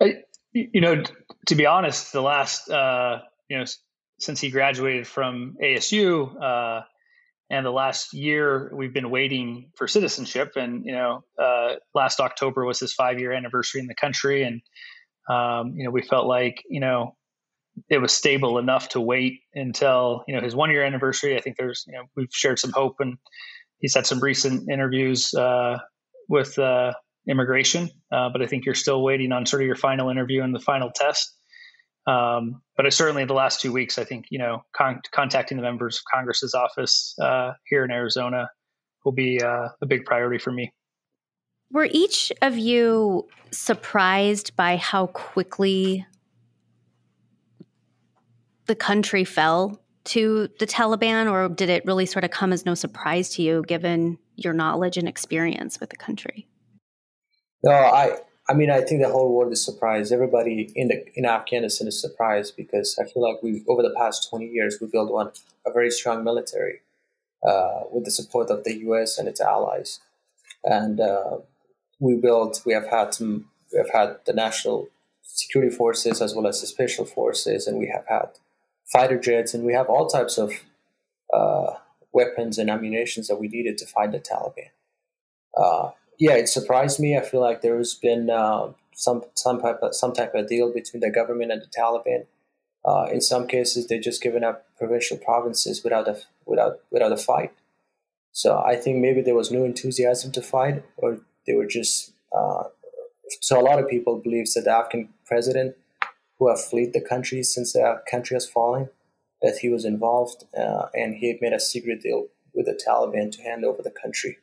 I, 0.00 0.22
you 0.52 0.80
know, 0.80 1.02
to 1.46 1.54
be 1.54 1.66
honest, 1.66 2.12
the 2.12 2.22
last 2.22 2.70
uh, 2.70 3.20
you 3.48 3.58
know 3.58 3.64
since 4.18 4.40
he 4.40 4.50
graduated 4.50 5.06
from 5.06 5.56
ASU 5.62 6.42
uh, 6.42 6.82
and 7.50 7.66
the 7.66 7.70
last 7.70 8.14
year 8.14 8.70
we've 8.72 8.94
been 8.94 9.10
waiting 9.10 9.70
for 9.74 9.88
citizenship 9.88 10.52
and 10.56 10.84
you 10.86 10.92
know 10.92 11.24
uh, 11.38 11.74
last 11.94 12.20
october 12.20 12.64
was 12.64 12.78
his 12.78 12.94
five 12.94 13.18
year 13.18 13.32
anniversary 13.32 13.80
in 13.80 13.86
the 13.86 13.94
country 13.94 14.44
and 14.44 14.62
um, 15.28 15.74
you 15.76 15.84
know 15.84 15.90
we 15.90 16.02
felt 16.02 16.26
like 16.26 16.62
you 16.70 16.80
know 16.80 17.16
it 17.88 17.98
was 17.98 18.12
stable 18.12 18.58
enough 18.58 18.90
to 18.90 19.00
wait 19.00 19.40
until 19.54 20.22
you 20.28 20.34
know 20.34 20.40
his 20.40 20.54
one 20.54 20.70
year 20.70 20.84
anniversary 20.84 21.36
i 21.36 21.40
think 21.40 21.56
there's 21.56 21.84
you 21.86 21.94
know 21.94 22.04
we've 22.16 22.32
shared 22.32 22.58
some 22.58 22.72
hope 22.72 22.96
and 23.00 23.18
he's 23.80 23.94
had 23.94 24.06
some 24.06 24.20
recent 24.20 24.70
interviews 24.70 25.34
uh, 25.34 25.78
with 26.28 26.58
uh, 26.58 26.92
immigration 27.28 27.90
uh, 28.12 28.28
but 28.30 28.42
i 28.42 28.46
think 28.46 28.64
you're 28.64 28.74
still 28.74 29.02
waiting 29.02 29.32
on 29.32 29.44
sort 29.46 29.62
of 29.62 29.66
your 29.66 29.76
final 29.76 30.10
interview 30.10 30.42
and 30.42 30.54
the 30.54 30.60
final 30.60 30.90
test 30.94 31.36
um, 32.06 32.62
but 32.76 32.90
certainly 32.92 33.24
the 33.24 33.34
last 33.34 33.60
two 33.60 33.72
weeks, 33.72 33.98
I 33.98 34.04
think 34.04 34.26
you 34.30 34.38
know 34.38 34.64
con- 34.76 35.00
contacting 35.12 35.56
the 35.56 35.62
members 35.62 35.98
of 35.98 36.02
Congress's 36.12 36.54
office 36.54 37.14
uh, 37.20 37.52
here 37.66 37.84
in 37.84 37.90
Arizona 37.90 38.48
will 39.04 39.12
be 39.12 39.40
uh, 39.42 39.68
a 39.80 39.86
big 39.86 40.04
priority 40.04 40.38
for 40.38 40.50
me. 40.50 40.72
Were 41.70 41.88
each 41.90 42.32
of 42.42 42.58
you 42.58 43.28
surprised 43.50 44.56
by 44.56 44.76
how 44.76 45.06
quickly 45.08 46.06
the 48.66 48.74
country 48.74 49.24
fell 49.24 49.79
to 50.04 50.48
the 50.58 50.66
Taliban, 50.66 51.30
or 51.30 51.48
did 51.48 51.68
it 51.68 51.84
really 51.84 52.06
sort 52.06 52.24
of 52.24 52.30
come 52.30 52.52
as 52.52 52.64
no 52.64 52.74
surprise 52.74 53.30
to 53.30 53.42
you, 53.42 53.62
given 53.66 54.18
your 54.36 54.52
knowledge 54.52 54.96
and 54.96 55.08
experience 55.08 55.78
with 55.78 55.90
the 55.90 55.96
country? 55.96 56.48
No, 57.62 57.72
I 57.72 58.18
I 58.48 58.54
mean, 58.54 58.70
I 58.70 58.80
think 58.80 59.00
the 59.00 59.08
whole 59.08 59.32
world 59.32 59.52
is 59.52 59.64
surprised. 59.64 60.12
Everybody 60.12 60.72
in 60.74 60.88
the 60.88 61.04
in 61.14 61.24
Afghanistan 61.24 61.86
is 61.86 62.00
surprised 62.00 62.56
because 62.56 62.98
I 63.00 63.04
feel 63.04 63.22
like 63.22 63.42
we 63.42 63.62
over 63.68 63.82
the 63.82 63.94
past 63.96 64.28
twenty 64.28 64.46
years 64.46 64.78
we 64.80 64.88
built 64.88 65.12
one 65.12 65.30
a 65.66 65.72
very 65.72 65.90
strong 65.90 66.24
military 66.24 66.80
uh, 67.46 67.82
with 67.92 68.04
the 68.04 68.10
support 68.10 68.50
of 68.50 68.64
the 68.64 68.74
U.S. 68.88 69.18
and 69.18 69.28
its 69.28 69.40
allies, 69.40 70.00
and 70.64 71.00
uh, 71.00 71.38
we 72.00 72.16
built. 72.16 72.62
We 72.64 72.72
have 72.72 72.88
had 72.88 73.14
some. 73.14 73.50
We 73.72 73.78
have 73.78 73.90
had 73.90 74.16
the 74.26 74.32
national 74.32 74.88
security 75.22 75.74
forces 75.74 76.20
as 76.20 76.34
well 76.34 76.46
as 76.46 76.60
the 76.60 76.66
special 76.66 77.04
forces, 77.04 77.66
and 77.66 77.78
we 77.78 77.86
have 77.86 78.06
had 78.08 78.30
fighter 78.92 79.18
jets, 79.18 79.54
and 79.54 79.64
we 79.64 79.72
have 79.72 79.88
all 79.88 80.08
types 80.08 80.38
of 80.38 80.52
uh, 81.32 81.74
weapons 82.12 82.58
and 82.58 82.70
ammunition 82.70 83.24
that 83.28 83.36
we 83.36 83.48
needed 83.48 83.78
to 83.78 83.86
fight 83.86 84.12
the 84.12 84.20
Taliban. 84.20 84.70
Uh, 85.56 85.90
yeah, 86.18 86.34
it 86.34 86.48
surprised 86.48 87.00
me. 87.00 87.16
I 87.16 87.22
feel 87.22 87.40
like 87.40 87.62
there 87.62 87.78
has 87.78 87.94
been 87.94 88.30
uh, 88.30 88.72
some 88.94 89.24
some 89.34 89.60
type 89.60 89.78
of 89.82 89.94
some 89.94 90.12
type 90.12 90.34
of 90.34 90.48
deal 90.48 90.72
between 90.72 91.00
the 91.00 91.10
government 91.10 91.52
and 91.52 91.62
the 91.62 91.66
Taliban. 91.66 92.26
Uh, 92.84 93.06
in 93.12 93.20
some 93.20 93.46
cases, 93.46 93.86
they've 93.86 94.02
just 94.02 94.22
given 94.22 94.42
up 94.42 94.66
provincial 94.78 95.16
provinces 95.16 95.82
without 95.82 96.08
a 96.08 96.20
without 96.46 96.80
without 96.90 97.12
a 97.12 97.16
fight. 97.16 97.52
So 98.32 98.58
I 98.58 98.76
think 98.76 98.98
maybe 98.98 99.22
there 99.22 99.34
was 99.34 99.50
no 99.50 99.64
enthusiasm 99.64 100.32
to 100.32 100.42
fight, 100.42 100.82
or 100.96 101.20
they 101.46 101.54
were 101.54 101.66
just. 101.66 102.12
Uh, 102.36 102.64
so 103.40 103.60
a 103.60 103.62
lot 103.62 103.78
of 103.78 103.88
people 103.88 104.18
believe 104.18 104.52
that 104.54 104.64
the 104.64 104.72
Afghan 104.72 105.08
president, 105.24 105.76
who 106.40 106.48
have 106.48 106.60
fled 106.60 106.94
the 106.94 107.00
country 107.00 107.42
since 107.42 107.74
the 107.74 108.02
country 108.10 108.34
has 108.34 108.48
fallen, 108.48 108.88
that 109.42 109.58
he 109.58 109.68
was 109.68 109.84
involved 109.84 110.44
uh, 110.58 110.86
and 110.94 111.14
he 111.14 111.28
had 111.28 111.36
made 111.40 111.52
a 111.52 111.60
secret 111.60 112.00
deal 112.00 112.28
with 112.54 112.66
the 112.66 112.72
Taliban 112.72 113.30
to 113.30 113.42
hand 113.42 113.64
over 113.64 113.82
the 113.82 113.90
country. 113.90 114.38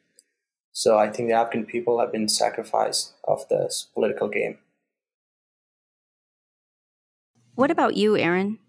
So 0.71 0.97
I 0.97 1.09
think 1.09 1.27
the 1.27 1.35
Afghan 1.35 1.65
people 1.65 1.99
have 1.99 2.11
been 2.11 2.29
sacrificed 2.29 3.13
of 3.23 3.47
this 3.49 3.87
political 3.95 4.29
game. 4.29 4.59
What 7.55 7.71
about 7.71 7.97
you, 7.97 8.15
Aaron? 8.15 8.59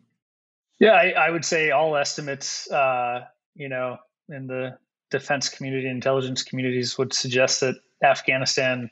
Yeah, 0.81 0.93
I, 0.93 1.11
I 1.11 1.31
would 1.31 1.45
say 1.45 1.71
all 1.71 1.97
estimates, 1.97 2.71
uh, 2.71 3.27
you 3.55 3.69
know, 3.69 3.99
in 4.31 4.47
the 4.47 4.79
defense 5.11 5.51
community, 5.51 5.87
intelligence 5.87 6.45
communities 6.45 6.97
would 6.97 7.13
suggest 7.13 7.61
that 7.61 7.75
Afghanistan 8.03 8.91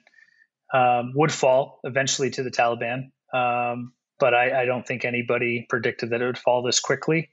um, 0.75 1.12
would 1.14 1.33
fall 1.33 1.81
eventually 1.85 2.31
to 2.31 2.42
the 2.42 2.51
Taliban. 2.51 3.12
Um, 3.33 3.94
but 4.18 4.35
I, 4.35 4.62
I, 4.62 4.64
don't 4.64 4.87
think 4.87 5.05
anybody 5.05 5.66
predicted 5.68 6.11
that 6.11 6.20
it 6.20 6.26
would 6.26 6.38
fall 6.38 6.62
this 6.62 6.81
quickly. 6.81 7.31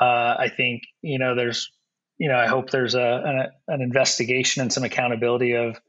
Uh, 0.00 0.34
I 0.38 0.50
think 0.54 0.82
you 1.02 1.18
know 1.18 1.34
there's 1.34 1.70
you 2.18 2.28
know 2.28 2.36
I 2.36 2.46
hope 2.46 2.70
there's 2.70 2.94
a 2.94 3.22
an, 3.24 3.46
an 3.68 3.82
investigation 3.82 4.62
and 4.62 4.72
some 4.72 4.84
accountability 4.84 5.54
of 5.54 5.80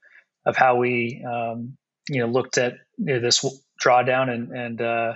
of 0.46 0.56
how 0.56 0.76
we 0.78 1.24
um, 1.28 1.78
you 2.10 2.22
know 2.22 2.28
looked 2.28 2.58
at 2.58 2.74
you 2.98 3.16
know, 3.16 3.20
this 3.20 3.44
drawdown 3.84 4.30
and 4.30 4.52
and 4.52 4.82
uh, 4.82 5.14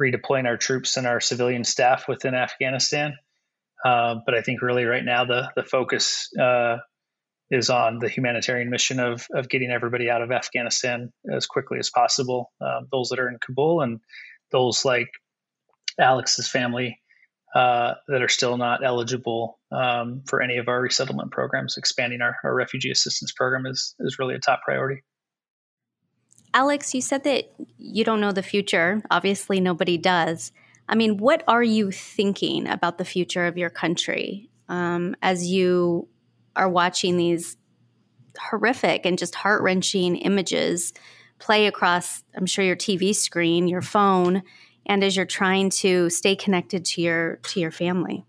redeploying 0.00 0.46
our 0.46 0.56
troops 0.56 0.96
and 0.96 1.06
our 1.06 1.20
civilian 1.20 1.64
staff 1.64 2.06
within 2.08 2.34
Afghanistan. 2.34 3.14
Um, 3.84 4.22
but 4.26 4.34
I 4.34 4.42
think 4.42 4.62
really 4.62 4.84
right 4.84 5.04
now 5.04 5.24
the 5.24 5.50
the 5.56 5.62
focus 5.62 6.28
uh, 6.38 6.78
is 7.50 7.70
on 7.70 7.98
the 7.98 8.08
humanitarian 8.08 8.70
mission 8.70 9.00
of 9.00 9.26
of 9.32 9.48
getting 9.48 9.70
everybody 9.70 10.10
out 10.10 10.22
of 10.22 10.30
Afghanistan 10.30 11.12
as 11.32 11.46
quickly 11.46 11.78
as 11.78 11.90
possible. 11.90 12.52
Um, 12.60 12.88
those 12.92 13.08
that 13.10 13.18
are 13.18 13.28
in 13.28 13.38
Kabul 13.44 13.82
and 13.82 14.00
those 14.50 14.84
like 14.84 15.10
Alex's 15.98 16.48
family 16.48 16.98
uh, 17.54 17.94
that 18.08 18.22
are 18.22 18.28
still 18.28 18.56
not 18.56 18.84
eligible 18.84 19.58
um, 19.72 20.22
for 20.26 20.42
any 20.42 20.58
of 20.58 20.68
our 20.68 20.80
resettlement 20.80 21.30
programs. 21.30 21.76
Expanding 21.76 22.20
our, 22.20 22.36
our 22.44 22.54
refugee 22.54 22.90
assistance 22.90 23.32
program 23.32 23.66
is 23.66 23.94
is 24.00 24.18
really 24.18 24.34
a 24.34 24.38
top 24.38 24.62
priority. 24.64 25.02
Alex, 26.54 26.94
you 26.94 27.00
said 27.00 27.24
that 27.24 27.52
you 27.76 28.04
don't 28.04 28.20
know 28.20 28.32
the 28.32 28.42
future. 28.42 29.02
Obviously, 29.10 29.60
nobody 29.60 29.98
does. 29.98 30.52
I 30.88 30.94
mean, 30.94 31.18
what 31.18 31.44
are 31.46 31.62
you 31.62 31.90
thinking 31.90 32.66
about 32.66 32.96
the 32.98 33.04
future 33.04 33.46
of 33.46 33.58
your 33.58 33.70
country 33.70 34.48
um, 34.68 35.14
as 35.22 35.46
you 35.46 36.08
are 36.56 36.68
watching 36.68 37.16
these 37.16 37.56
horrific 38.38 39.04
and 39.04 39.18
just 39.18 39.34
heart 39.34 39.62
wrenching 39.62 40.16
images 40.16 40.92
play 41.38 41.66
across, 41.66 42.22
I'm 42.36 42.46
sure, 42.46 42.64
your 42.64 42.76
TV 42.76 43.14
screen, 43.14 43.68
your 43.68 43.82
phone, 43.82 44.42
and 44.86 45.04
as 45.04 45.16
you're 45.16 45.26
trying 45.26 45.70
to 45.70 46.10
stay 46.10 46.34
connected 46.34 46.84
to 46.86 47.02
your 47.02 47.36
to 47.36 47.60
your 47.60 47.70
family? 47.70 48.24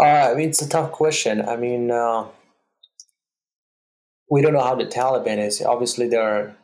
Uh, 0.00 0.30
I 0.30 0.34
mean, 0.34 0.48
it's 0.48 0.62
a 0.62 0.68
tough 0.68 0.92
question. 0.92 1.42
I 1.42 1.56
mean, 1.56 1.90
uh, 1.90 2.26
we 4.30 4.42
don't 4.42 4.52
know 4.52 4.62
how 4.62 4.76
the 4.76 4.86
Taliban 4.86 5.38
is. 5.38 5.60
Obviously, 5.60 6.08
they're 6.08 6.56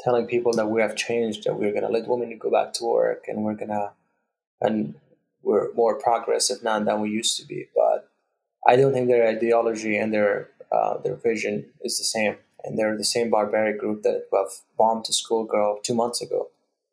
telling 0.00 0.26
people 0.26 0.52
that 0.52 0.66
we 0.66 0.80
have 0.80 0.94
changed, 0.94 1.44
that 1.44 1.54
we're 1.54 1.72
going 1.72 1.82
to 1.82 1.88
let 1.88 2.06
women 2.06 2.36
go 2.38 2.50
back 2.50 2.72
to 2.74 2.84
work, 2.84 3.24
and 3.26 3.42
we're 3.42 3.54
going 3.54 3.68
to, 3.68 3.92
and 4.60 4.94
we're 5.42 5.72
more 5.74 5.94
progressive 5.94 6.62
now 6.62 6.78
than 6.78 7.00
we 7.00 7.10
used 7.10 7.38
to 7.40 7.46
be. 7.46 7.68
But 7.74 8.10
I 8.66 8.76
don't 8.76 8.92
think 8.92 9.08
their 9.08 9.26
ideology 9.26 9.96
and 9.96 10.12
their 10.12 10.50
uh, 10.70 10.98
their 10.98 11.14
vision 11.14 11.64
is 11.82 11.96
the 11.96 12.04
same 12.04 12.36
and 12.68 12.78
they're 12.78 12.96
the 12.96 13.04
same 13.04 13.30
barbaric 13.30 13.80
group 13.80 14.02
that 14.02 14.26
have 14.32 14.52
bombed 14.76 15.06
a 15.08 15.12
schoolgirl 15.12 15.80
two 15.82 15.94
months 15.94 16.20
ago 16.20 16.50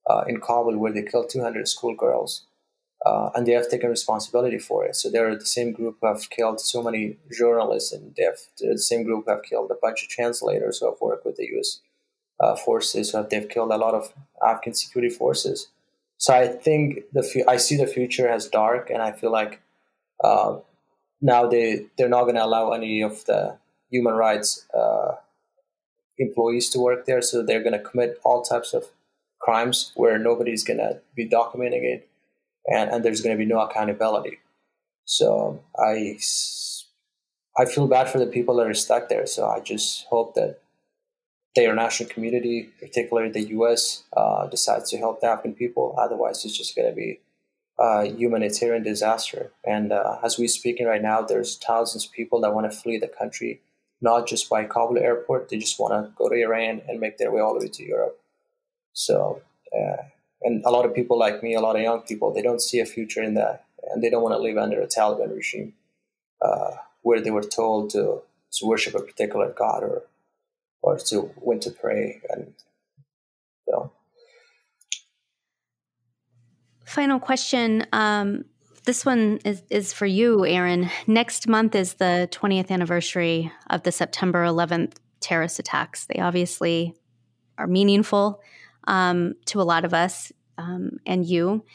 uh, 0.09 0.23
in 0.27 0.39
Kabul, 0.39 0.77
where 0.77 0.93
they 0.93 1.03
killed 1.03 1.29
200 1.29 1.67
schoolgirls, 1.67 2.45
uh, 3.05 3.29
and 3.35 3.45
they 3.45 3.51
have 3.51 3.69
taken 3.69 3.89
responsibility 3.89 4.57
for 4.57 4.85
it. 4.85 4.95
So 4.95 5.09
they're 5.09 5.35
the 5.35 5.45
same 5.45 5.73
group 5.73 5.97
who 5.99 6.07
have 6.07 6.29
killed 6.29 6.61
so 6.61 6.81
many 6.81 7.17
journalists, 7.37 7.91
and 7.91 8.15
they're 8.15 8.37
the 8.59 8.77
same 8.77 9.03
group 9.03 9.25
who 9.25 9.31
have 9.31 9.43
killed 9.43 9.69
a 9.69 9.75
bunch 9.81 10.03
of 10.03 10.09
translators 10.09 10.79
who 10.79 10.89
have 10.89 11.01
worked 11.01 11.25
with 11.25 11.35
the 11.35 11.47
U.S. 11.53 11.81
Uh, 12.39 12.55
forces. 12.55 13.11
So 13.11 13.23
they've 13.23 13.49
killed 13.49 13.71
a 13.71 13.77
lot 13.77 13.93
of 13.93 14.13
Afghan 14.45 14.73
security 14.73 15.13
forces. 15.13 15.67
So 16.17 16.33
I 16.33 16.47
think 16.47 17.03
the 17.11 17.43
I 17.47 17.57
see 17.57 17.75
the 17.75 17.87
future 17.87 18.27
as 18.27 18.47
dark, 18.47 18.89
and 18.89 19.01
I 19.01 19.11
feel 19.11 19.31
like 19.31 19.61
uh, 20.23 20.59
now 21.21 21.47
they 21.47 21.87
they're 21.97 22.09
not 22.09 22.23
going 22.23 22.35
to 22.35 22.45
allow 22.45 22.71
any 22.71 23.01
of 23.01 23.25
the 23.25 23.57
human 23.91 24.13
rights 24.13 24.65
uh, 24.73 25.15
employees 26.17 26.69
to 26.71 26.79
work 26.79 27.05
there, 27.05 27.21
so 27.21 27.43
they're 27.43 27.63
going 27.63 27.73
to 27.73 27.79
commit 27.79 28.19
all 28.23 28.41
types 28.41 28.73
of 28.73 28.85
crimes 29.39 29.91
where 29.95 30.17
nobody's 30.17 30.63
going 30.63 30.79
to 30.79 30.99
be 31.15 31.27
documenting 31.27 31.83
it, 31.83 32.07
and, 32.67 32.89
and 32.89 33.05
there's 33.05 33.21
going 33.21 33.35
to 33.35 33.43
be 33.43 33.49
no 33.49 33.59
accountability. 33.59 34.39
So 35.05 35.63
I, 35.77 36.17
I 37.57 37.65
feel 37.65 37.87
bad 37.87 38.09
for 38.09 38.17
the 38.17 38.25
people 38.25 38.55
that 38.55 38.67
are 38.67 38.73
stuck 38.73 39.07
there. 39.07 39.27
So 39.27 39.47
I 39.47 39.59
just 39.59 40.05
hope 40.07 40.33
that 40.35 40.59
the 41.55 41.63
international 41.63 42.09
community, 42.09 42.69
particularly 42.79 43.31
the 43.31 43.49
U.S., 43.49 44.03
uh, 44.15 44.47
decides 44.47 44.89
to 44.89 44.97
help 44.97 45.21
the 45.21 45.27
Afghan 45.27 45.53
people. 45.53 45.95
Otherwise, 45.97 46.43
it's 46.43 46.57
just 46.57 46.75
going 46.75 46.89
to 46.89 46.95
be 46.95 47.19
a 47.79 48.05
humanitarian 48.05 48.83
disaster. 48.83 49.51
And 49.63 49.91
uh, 49.91 50.17
as 50.23 50.37
we're 50.37 50.47
speaking 50.47 50.85
right 50.85 51.01
now, 51.01 51.21
there's 51.21 51.57
thousands 51.57 52.05
of 52.05 52.11
people 52.11 52.41
that 52.41 52.53
want 52.53 52.69
to 52.69 52.77
flee 52.77 52.97
the 52.97 53.07
country 53.07 53.61
not 54.01 54.27
just 54.27 54.49
by 54.49 54.65
Kabul 54.65 54.97
airport. 54.97 55.49
They 55.49 55.57
just 55.57 55.79
want 55.79 55.93
to 55.93 56.11
go 56.15 56.29
to 56.29 56.35
Iran 56.35 56.81
and 56.87 56.99
make 56.99 57.17
their 57.17 57.31
way 57.31 57.41
all 57.41 57.53
the 57.53 57.65
way 57.65 57.69
to 57.69 57.83
Europe. 57.83 58.19
So, 58.93 59.41
uh, 59.73 60.03
and 60.41 60.63
a 60.65 60.69
lot 60.69 60.85
of 60.85 60.93
people 60.93 61.17
like 61.17 61.41
me, 61.41 61.55
a 61.55 61.61
lot 61.61 61.75
of 61.75 61.81
young 61.81 62.01
people, 62.01 62.33
they 62.33 62.41
don't 62.41 62.61
see 62.61 62.79
a 62.79 62.85
future 62.85 63.23
in 63.23 63.33
that, 63.33 63.65
and 63.91 64.03
they 64.03 64.09
don't 64.09 64.23
want 64.23 64.33
to 64.35 64.39
live 64.39 64.57
under 64.57 64.81
a 64.81 64.87
Taliban 64.87 65.35
regime 65.35 65.73
uh, 66.41 66.71
where 67.01 67.21
they 67.21 67.31
were 67.31 67.43
told 67.43 67.89
to, 67.91 68.21
to 68.53 68.65
worship 68.65 68.95
a 68.95 68.99
particular 68.99 69.53
god 69.57 69.83
or 69.83 70.03
or 70.85 70.99
to 70.99 71.21
when 71.37 71.59
to 71.59 71.71
pray 71.71 72.21
and 72.29 72.53
so. 73.67 73.91
Final 76.85 77.19
question. 77.19 77.87
Um, 77.91 78.45
this 78.85 79.05
one 79.05 79.39
is, 79.43 79.63
is 79.69 79.93
for 79.93 80.05
you, 80.05 80.45
Aaron. 80.45 80.89
Next 81.07 81.47
month 81.47 81.75
is 81.75 81.95
the 81.95 82.29
20th 82.31 82.69
anniversary 82.69 83.51
of 83.69 83.83
the 83.83 83.91
September 83.91 84.45
11th 84.45 84.93
terrorist 85.19 85.59
attacks. 85.59 86.05
They 86.05 86.19
obviously 86.19 86.95
are 87.57 87.67
meaningful 87.67 88.41
um, 88.87 89.33
to 89.45 89.61
a 89.61 89.63
lot 89.63 89.85
of 89.85 89.93
us 89.93 90.31
um, 90.57 90.97
and 91.05 91.25
you. 91.25 91.65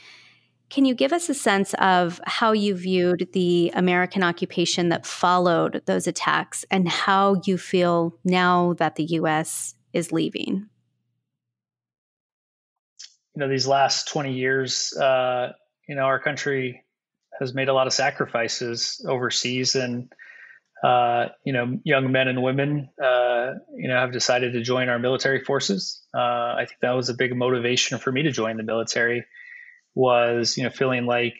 Can 0.68 0.84
you 0.84 0.94
give 0.94 1.12
us 1.12 1.28
a 1.28 1.34
sense 1.34 1.74
of 1.74 2.20
how 2.24 2.52
you 2.52 2.76
viewed 2.76 3.28
the 3.32 3.72
American 3.74 4.22
occupation 4.22 4.88
that 4.90 5.04
followed 5.04 5.82
those 5.86 6.06
attacks 6.06 6.64
and 6.70 6.88
how 6.88 7.40
you 7.44 7.58
feel 7.58 8.14
now 8.24 8.74
that 8.74 8.94
the 8.94 9.04
U.S. 9.04 9.74
is 9.92 10.12
leaving? 10.12 10.68
You 13.34 13.40
know, 13.40 13.48
these 13.48 13.66
last 13.66 14.06
20 14.08 14.32
years, 14.32 14.96
uh, 14.96 15.52
you 15.88 15.96
know, 15.96 16.02
our 16.02 16.20
country 16.20 16.84
has 17.40 17.54
made 17.54 17.68
a 17.68 17.74
lot 17.74 17.86
of 17.86 17.92
sacrifices 17.92 19.04
overseas, 19.08 19.74
and 19.74 20.12
uh, 20.82 21.26
you 21.44 21.52
know, 21.52 21.78
young 21.84 22.10
men 22.10 22.28
and 22.28 22.42
women, 22.42 22.88
uh, 23.02 23.52
you 23.76 23.88
know, 23.88 23.96
have 23.96 24.12
decided 24.12 24.52
to 24.52 24.62
join 24.62 24.88
our 24.88 24.98
military 24.98 25.44
forces. 25.44 26.02
Uh, 26.14 26.54
I 26.56 26.64
think 26.66 26.80
that 26.80 26.92
was 26.92 27.08
a 27.08 27.14
big 27.14 27.36
motivation 27.36 27.98
for 27.98 28.10
me 28.12 28.22
to 28.22 28.30
join 28.30 28.56
the 28.56 28.62
military. 28.62 29.24
Was 29.94 30.56
you 30.56 30.64
know 30.64 30.70
feeling 30.70 31.06
like 31.06 31.34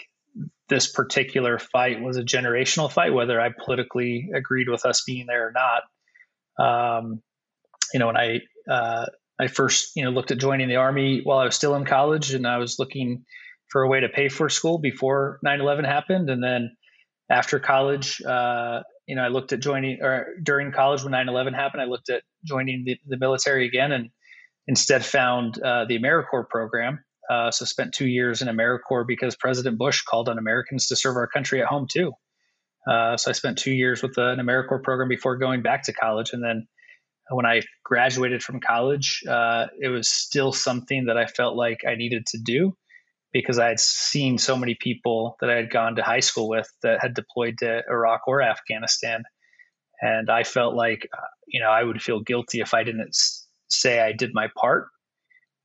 this 0.68 0.90
particular 0.90 1.58
fight 1.58 2.00
was 2.00 2.16
a 2.16 2.22
generational 2.22 2.90
fight, 2.90 3.12
whether 3.12 3.40
I 3.40 3.50
politically 3.50 4.30
agreed 4.34 4.68
with 4.68 4.84
us 4.84 5.04
being 5.04 5.26
there 5.26 5.48
or 5.48 5.52
not. 5.52 5.82
Um, 6.58 7.22
you 7.92 8.00
know, 8.00 8.08
when 8.08 8.16
I 8.16 8.40
uh, 8.70 9.06
I 9.38 9.46
first 9.48 9.96
you 9.96 10.04
know 10.04 10.10
looked 10.10 10.30
at 10.30 10.38
joining 10.38 10.68
the 10.68 10.76
army 10.76 11.20
while 11.22 11.38
I 11.38 11.44
was 11.44 11.54
still 11.54 11.74
in 11.76 11.84
college, 11.84 12.34
and 12.34 12.46
I 12.46 12.58
was 12.58 12.78
looking 12.78 13.24
for 13.70 13.83
a 13.83 13.88
way 13.88 14.00
to 14.00 14.09
pay 14.09 14.28
for 14.28 14.48
school 14.48 14.78
before 14.78 15.40
9-11 15.44 15.87
happened. 15.87 16.28
And 16.28 16.42
then 16.42 16.70
after 17.30 17.61
college 17.61 18.20
uh, 18.22 18.80
you 19.06 19.14
know 19.14 19.22
i 19.22 19.28
looked 19.28 19.52
at 19.52 19.61
joining 19.61 20.02
or 20.02 20.26
during 20.42 20.72
college 20.72 21.02
when 21.02 21.12
9-11 21.12 21.54
happened 21.54 21.80
i 21.80 21.87
looked 21.87 22.11
at 22.11 22.22
joining 22.44 22.85
the, 22.85 22.98
the 23.06 23.16
military 23.16 23.66
again 23.66 23.92
and 23.92 24.11
instead 24.66 25.04
found 25.04 25.61
uh, 25.62 25.85
the 25.87 25.98
americorps 25.98 26.48
program. 26.48 27.02
Uh, 27.30 27.50
so 27.50 27.64
spent 27.64 27.94
two 27.94 28.09
years 28.09 28.42
in 28.42 28.48
americorps 28.48 29.06
because 29.06 29.37
president 29.37 29.78
bush 29.78 30.02
called 30.02 30.28
on 30.28 30.38
americans 30.38 30.88
to 30.88 30.96
serve 30.96 31.16
our 31.16 31.28
country 31.28 31.62
at 31.62 31.68
home 31.68 31.87
too. 31.90 32.12
Uh, 32.90 33.16
so 33.16 33.30
i 33.30 33.33
spent 33.33 33.56
two 33.56 33.72
years 33.72 34.02
with 34.02 34.18
an 34.18 34.38
americorps 34.38 34.83
program 34.83 35.09
before 35.09 35.37
going 35.37 35.62
back 35.62 35.85
to 35.85 35.92
college. 35.92 36.33
And 36.33 36.42
then 36.42 36.66
when 37.33 37.46
I 37.46 37.62
graduated 37.85 38.42
from 38.42 38.59
college, 38.59 39.22
uh, 39.28 39.66
it 39.78 39.87
was 39.87 40.09
still 40.09 40.52
something 40.52 41.06
that 41.06 41.16
I 41.16 41.26
felt 41.26 41.54
like 41.54 41.83
I 41.87 41.94
needed 41.94 42.26
to 42.26 42.38
do 42.44 42.76
because 43.33 43.59
I 43.59 43.69
had 43.69 43.81
seen 43.81 44.38
so 44.38 44.57
many 44.57 44.77
people 44.81 45.37
that 45.40 45.51
I 45.51 45.57
had 45.57 45.71
gone 45.71 45.97
to 45.97 46.03
high 46.03 46.21
school 46.21 46.49
with 46.49 46.69
that 46.83 47.01
had 47.01 47.14
deployed 47.14 47.59
to 47.59 47.83
Iraq 47.88 48.23
or 48.27 48.43
Afghanistan. 48.43 49.23
And 50.01 50.31
I 50.31 50.45
felt 50.45 50.75
like, 50.75 51.07
uh, 51.16 51.27
you 51.47 51.61
know, 51.61 51.69
I 51.69 51.83
would 51.83 52.03
feel 52.03 52.21
guilty 52.21 52.61
if 52.61 52.75
I 52.75 52.85
didn't 52.85 53.16
say 53.69 54.01
I 54.01 54.12
did 54.12 54.31
my 54.35 54.49
part. 54.57 54.88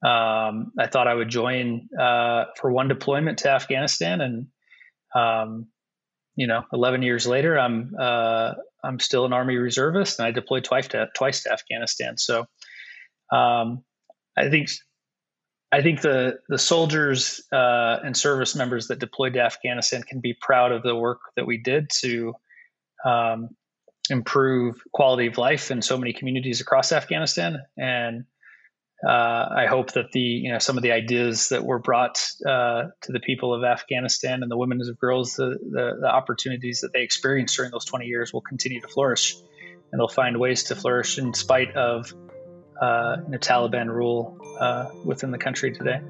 Um, 0.06 0.72
I 0.78 0.88
thought 0.88 1.08
I 1.08 1.14
would 1.14 1.30
join 1.30 1.90
uh, 2.00 2.46
for 2.60 2.72
one 2.72 2.88
deployment 2.88 3.40
to 3.40 3.50
Afghanistan, 3.50 4.22
and 4.22 4.48
um, 5.16 5.68
you 6.36 6.48
know, 6.48 6.64
11 6.72 7.02
years 7.02 7.26
later, 7.26 7.58
I'm 7.58 7.96
uh, 7.98 8.54
I'm 8.84 9.00
still 9.00 9.26
an 9.26 9.34
Army 9.34 9.56
reservist, 9.56 10.20
and 10.20 10.28
I 10.28 10.32
deployed 10.32 10.64
twice 10.64 10.90
to 10.90 11.08
twice 11.16 11.44
to 11.44 11.54
Afghanistan. 11.54 12.18
So, 12.18 12.46
um, 13.32 13.84
I 14.38 14.50
think 14.50 14.70
I 15.72 15.82
think 15.82 16.02
the 16.02 16.40
the 16.48 16.58
soldiers 16.58 17.42
uh, 17.52 17.98
and 18.04 18.16
service 18.16 18.56
members 18.56 18.88
that 18.88 19.00
deployed 19.00 19.34
to 19.34 19.42
Afghanistan 19.42 20.04
can 20.04 20.20
be 20.22 20.36
proud 20.40 20.72
of 20.72 20.84
the 20.84 20.96
work 20.96 21.20
that 21.36 21.46
we 21.46 21.58
did 21.58 21.90
to 22.02 22.34
um, 23.04 23.50
improve 24.10 24.82
quality 24.94 25.28
of 25.28 25.38
life 25.38 25.72
in 25.72 25.82
so 25.82 25.98
many 25.98 26.14
communities 26.14 26.62
across 26.62 26.92
Afghanistan. 26.92 27.60
And 27.78 28.26
uh, 29.06 29.10
I 29.58 29.66
hope 29.68 29.94
that 29.94 30.12
the 30.14 30.20
you 30.20 30.52
know 30.52 30.60
some 30.60 30.78
of 30.78 30.84
the 30.84 30.92
ideas 30.92 31.50
that 31.50 31.66
were 31.66 31.80
brought 31.80 32.26
uh, 32.46 32.84
to 33.02 33.12
the 33.12 33.20
people 33.20 33.54
of 33.54 33.64
Afghanistan 33.64 34.42
and 34.42 34.50
the 34.50 34.58
women 34.58 34.80
and 34.82 34.98
girls, 34.98 35.34
the, 35.34 35.58
the, 35.62 35.98
the 36.02 36.08
opportunities 36.08 36.82
that 36.82 36.94
they 36.94 37.02
experienced 37.02 37.56
during 37.56 37.72
those 37.72 37.86
20 37.86 38.06
years 38.06 38.32
will 38.32 38.42
continue 38.42 38.82
to 38.82 38.88
flourish, 38.88 39.36
and 39.92 40.00
they'll 40.00 40.08
find 40.08 40.40
ways 40.40 40.64
to 40.66 40.76
flourish 40.76 41.18
in 41.18 41.34
spite 41.34 41.76
of 41.76 42.14
uh, 42.82 43.18
the 43.30 43.38
Taliban 43.38 43.88
rule 43.88 44.38
uh, 44.60 44.90
within 45.04 45.32
the 45.32 45.38
country 45.38 45.72
today. 45.72 46.02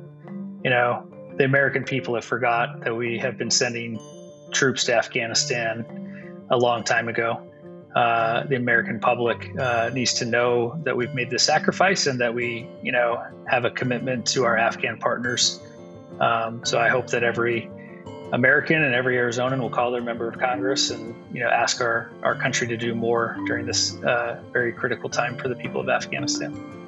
You 0.64 0.70
know, 0.70 1.08
the 1.38 1.44
American 1.44 1.84
people 1.84 2.16
have 2.16 2.26
forgot 2.26 2.82
that 2.82 2.96
we 2.96 3.20
have 3.20 3.38
been 3.38 3.52
sending 3.52 4.00
troops 4.52 4.86
to 4.86 4.96
Afghanistan 4.96 5.86
a 6.50 6.58
long 6.58 6.84
time 6.84 7.08
ago. 7.08 7.42
Uh, 7.96 8.44
the 8.44 8.56
American 8.56 9.00
public 9.00 9.50
uh, 9.58 9.90
needs 9.94 10.16
to 10.16 10.26
know 10.26 10.80
that 10.84 10.98
we've 10.98 11.14
made 11.14 11.30
the 11.30 11.40
sacrifice 11.40 12.08
and 12.08 12.20
that 12.20 12.34
we, 12.34 12.68
you 12.84 12.92
know, 12.92 13.24
have 13.48 13.64
a 13.64 13.72
commitment 13.72 14.26
to 14.26 14.44
our 14.44 14.58
Afghan 14.58 14.98
partners. 14.98 15.62
Um, 16.20 16.66
so 16.66 16.78
I 16.78 16.90
hope 16.90 17.08
that 17.08 17.24
every 17.24 17.70
American 18.34 18.84
and 18.84 18.94
every 18.94 19.16
Arizonan 19.16 19.60
will 19.60 19.70
call 19.70 19.92
their 19.92 20.02
member 20.02 20.28
of 20.28 20.38
Congress 20.38 20.90
and, 20.90 21.16
you 21.34 21.42
know, 21.42 21.50
ask 21.50 21.80
our, 21.80 22.12
our 22.24 22.36
country 22.36 22.68
to 22.68 22.76
do 22.76 22.96
more 22.96 23.38
during 23.46 23.66
this 23.66 23.96
uh, 24.04 24.42
very 24.52 24.74
critical 24.74 25.10
time 25.10 25.38
for 25.38 25.48
the 25.48 25.56
people 25.56 25.80
of 25.80 25.88
Afghanistan. 25.88 26.85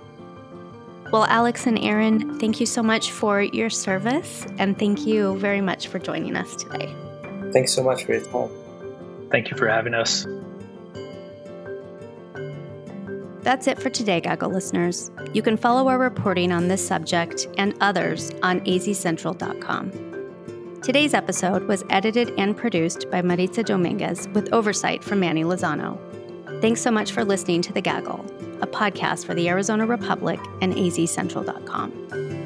Well, 1.11 1.25
Alex 1.25 1.65
and 1.65 1.79
Aaron, 1.79 2.37
thank 2.37 2.59
you 2.59 2.65
so 2.65 2.83
much 2.83 3.11
for 3.11 3.41
your 3.41 3.69
service 3.69 4.45
and 4.57 4.77
thank 4.77 5.05
you 5.05 5.37
very 5.37 5.61
much 5.61 5.87
for 5.87 5.99
joining 5.99 6.35
us 6.35 6.55
today. 6.55 6.93
Thanks 7.53 7.73
so 7.73 7.81
much 7.81 8.03
for 8.03 8.13
your 8.13 8.25
time. 8.25 8.49
Thank 9.31 9.49
you 9.49 9.57
for 9.57 9.67
having 9.69 9.93
us. 9.93 10.25
That's 13.41 13.67
it 13.67 13.81
for 13.81 13.89
today, 13.89 14.19
Gaggle 14.19 14.49
listeners. 14.49 15.09
You 15.31 15.41
can 15.41 15.55
follow 15.55 15.87
our 15.87 15.97
reporting 15.97 16.51
on 16.51 16.67
this 16.67 16.85
subject 16.85 17.47
and 17.57 17.73
others 17.79 18.31
on 18.43 18.59
azcentral.com. 18.61 19.91
Today's 20.83 21.13
episode 21.13 21.63
was 21.63 21.85
edited 21.89 22.33
and 22.37 22.57
produced 22.57 23.09
by 23.09 23.21
Maritza 23.21 23.63
Dominguez 23.63 24.27
with 24.33 24.51
oversight 24.51 25.01
from 25.01 25.21
Manny 25.21 25.45
Lozano. 25.45 25.97
Thanks 26.61 26.81
so 26.81 26.89
much 26.89 27.11
for 27.11 27.23
listening 27.23 27.61
to 27.63 27.73
The 27.73 27.81
Gaggle, 27.81 28.25
a 28.61 28.67
podcast 28.67 29.25
for 29.25 29.35
the 29.35 29.47
Arizona 29.47 29.85
Republic 29.85 30.39
and 30.61 30.73
azcentral.com. 30.73 32.36